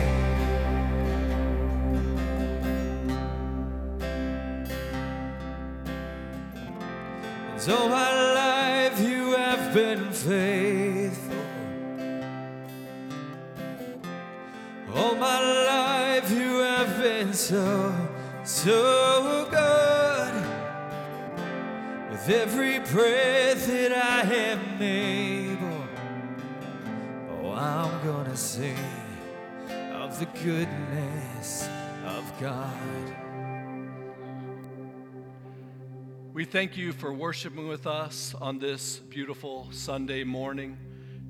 And 7.52 7.72
all 7.72 7.88
my 7.88 8.32
life 8.34 9.00
you 9.00 9.32
have 9.32 9.74
been 9.74 10.12
faithful. 10.12 11.36
All 14.94 15.14
my 15.16 15.40
life 15.40 16.30
you 16.30 16.58
have 16.60 17.02
been 17.02 17.32
so, 17.32 17.92
so 18.44 19.46
good. 19.50 20.34
With 22.10 22.28
every 22.28 22.78
breath 22.78 23.66
that 23.66 23.92
I 23.92 24.24
have 24.24 24.58
oh, 24.80 25.45
I'm 27.56 28.04
gonna 28.04 28.36
sing 28.36 28.76
of 29.94 30.18
the 30.18 30.26
goodness 30.44 31.66
of 32.04 32.30
God. 32.38 33.16
We 36.34 36.44
thank 36.44 36.76
you 36.76 36.92
for 36.92 37.14
worshiping 37.14 37.66
with 37.66 37.86
us 37.86 38.34
on 38.42 38.58
this 38.58 38.98
beautiful 38.98 39.68
Sunday 39.70 40.22
morning. 40.22 40.76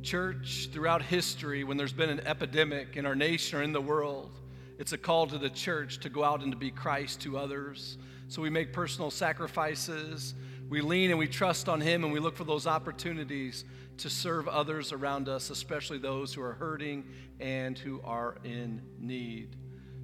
Church, 0.02 0.68
throughout 0.72 1.00
history, 1.00 1.62
when 1.62 1.76
there's 1.76 1.92
been 1.92 2.10
an 2.10 2.26
epidemic 2.26 2.96
in 2.96 3.06
our 3.06 3.14
nation 3.14 3.60
or 3.60 3.62
in 3.62 3.70
the 3.70 3.80
world, 3.80 4.36
it's 4.80 4.90
a 4.90 4.98
call 4.98 5.28
to 5.28 5.38
the 5.38 5.50
church 5.50 6.00
to 6.00 6.08
go 6.08 6.24
out 6.24 6.42
and 6.42 6.50
to 6.50 6.58
be 6.58 6.72
Christ 6.72 7.20
to 7.20 7.38
others. 7.38 7.98
So 8.26 8.42
we 8.42 8.50
make 8.50 8.72
personal 8.72 9.12
sacrifices, 9.12 10.34
we 10.68 10.80
lean 10.80 11.10
and 11.10 11.20
we 11.20 11.28
trust 11.28 11.68
on 11.68 11.80
Him, 11.80 12.02
and 12.02 12.12
we 12.12 12.18
look 12.18 12.34
for 12.34 12.42
those 12.42 12.66
opportunities 12.66 13.64
to 13.98 14.10
serve 14.10 14.48
others 14.48 14.92
around 14.92 15.28
us, 15.28 15.50
especially 15.50 15.98
those 15.98 16.34
who 16.34 16.42
are 16.42 16.54
hurting 16.54 17.04
and 17.40 17.78
who 17.78 18.00
are 18.04 18.36
in 18.44 18.82
need. 18.98 19.56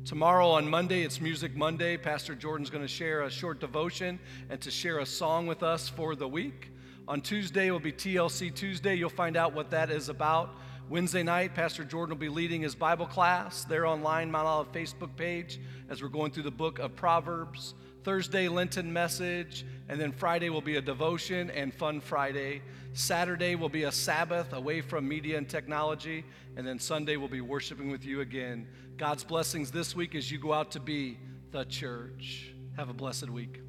Tomorrow 0.05 0.49
on 0.49 0.69
Monday, 0.69 1.03
it's 1.03 1.21
Music 1.21 1.55
Monday. 1.55 1.97
Pastor 1.97 2.35
Jordan's 2.35 2.71
going 2.71 2.83
to 2.83 2.89
share 2.89 3.23
a 3.23 3.31
short 3.31 3.61
devotion 3.61 4.19
and 4.51 4.61
to 4.61 4.71
share 4.71 4.99
a 4.99 5.07
song 5.07 5.47
with 5.47 5.63
us 5.63 5.89
for 5.89 6.17
the 6.17 6.27
week. 6.27 6.71
On 7.07 7.21
Tuesday 7.21 7.71
will 7.71 7.81
be 7.81 7.93
TLC 7.93 8.55
Tuesday. 8.55 8.95
You'll 8.95 9.11
find 9.11 9.37
out 9.37 9.55
what 9.55 9.71
that 9.71 9.91
is 9.91 10.09
about. 10.09 10.57
Wednesday 10.93 11.23
night, 11.23 11.55
Pastor 11.55 11.85
Jordan 11.85 12.15
will 12.15 12.21
be 12.21 12.29
leading 12.29 12.61
his 12.61 12.75
Bible 12.75 13.07
class 13.07 13.65
there 13.65 13.87
online, 13.87 14.31
Mount 14.31 14.47
Olive 14.47 14.73
Facebook 14.73 15.17
page, 15.17 15.59
as 15.89 16.03
we're 16.03 16.11
going 16.11 16.31
through 16.31 16.43
the 16.43 16.51
book 16.51 16.79
of 16.79 16.95
Proverbs. 16.95 17.73
Thursday, 18.05 18.47
Lenten 18.47 18.93
message, 18.93 19.65
and 19.89 19.99
then 19.99 20.13
Friday 20.13 20.51
will 20.51 20.61
be 20.61 20.77
a 20.77 20.83
devotion 20.83 21.49
and 21.49 21.73
Fun 21.73 22.03
Friday. 22.03 22.61
Saturday 22.93 23.55
will 23.55 23.71
be 23.71 23.85
a 23.85 23.91
Sabbath 23.91 24.53
away 24.53 24.83
from 24.83 25.09
media 25.09 25.39
and 25.39 25.49
technology, 25.49 26.27
and 26.59 26.67
then 26.67 26.79
Sunday 26.79 27.17
we'll 27.17 27.27
be 27.27 27.41
worshiping 27.41 27.91
with 27.91 28.05
you 28.05 28.21
again. 28.21 28.69
God's 28.99 29.25
blessings 29.25 29.71
this 29.71 29.97
week 29.97 30.15
as 30.15 30.31
you 30.31 30.37
go 30.37 30.53
out 30.53 30.73
to 30.73 30.81
be 30.81 31.17
the 31.53 31.65
church. 31.65 32.53
Have 32.77 32.91
a 32.91 32.95
blessed 32.95 33.31
week. 33.31 33.63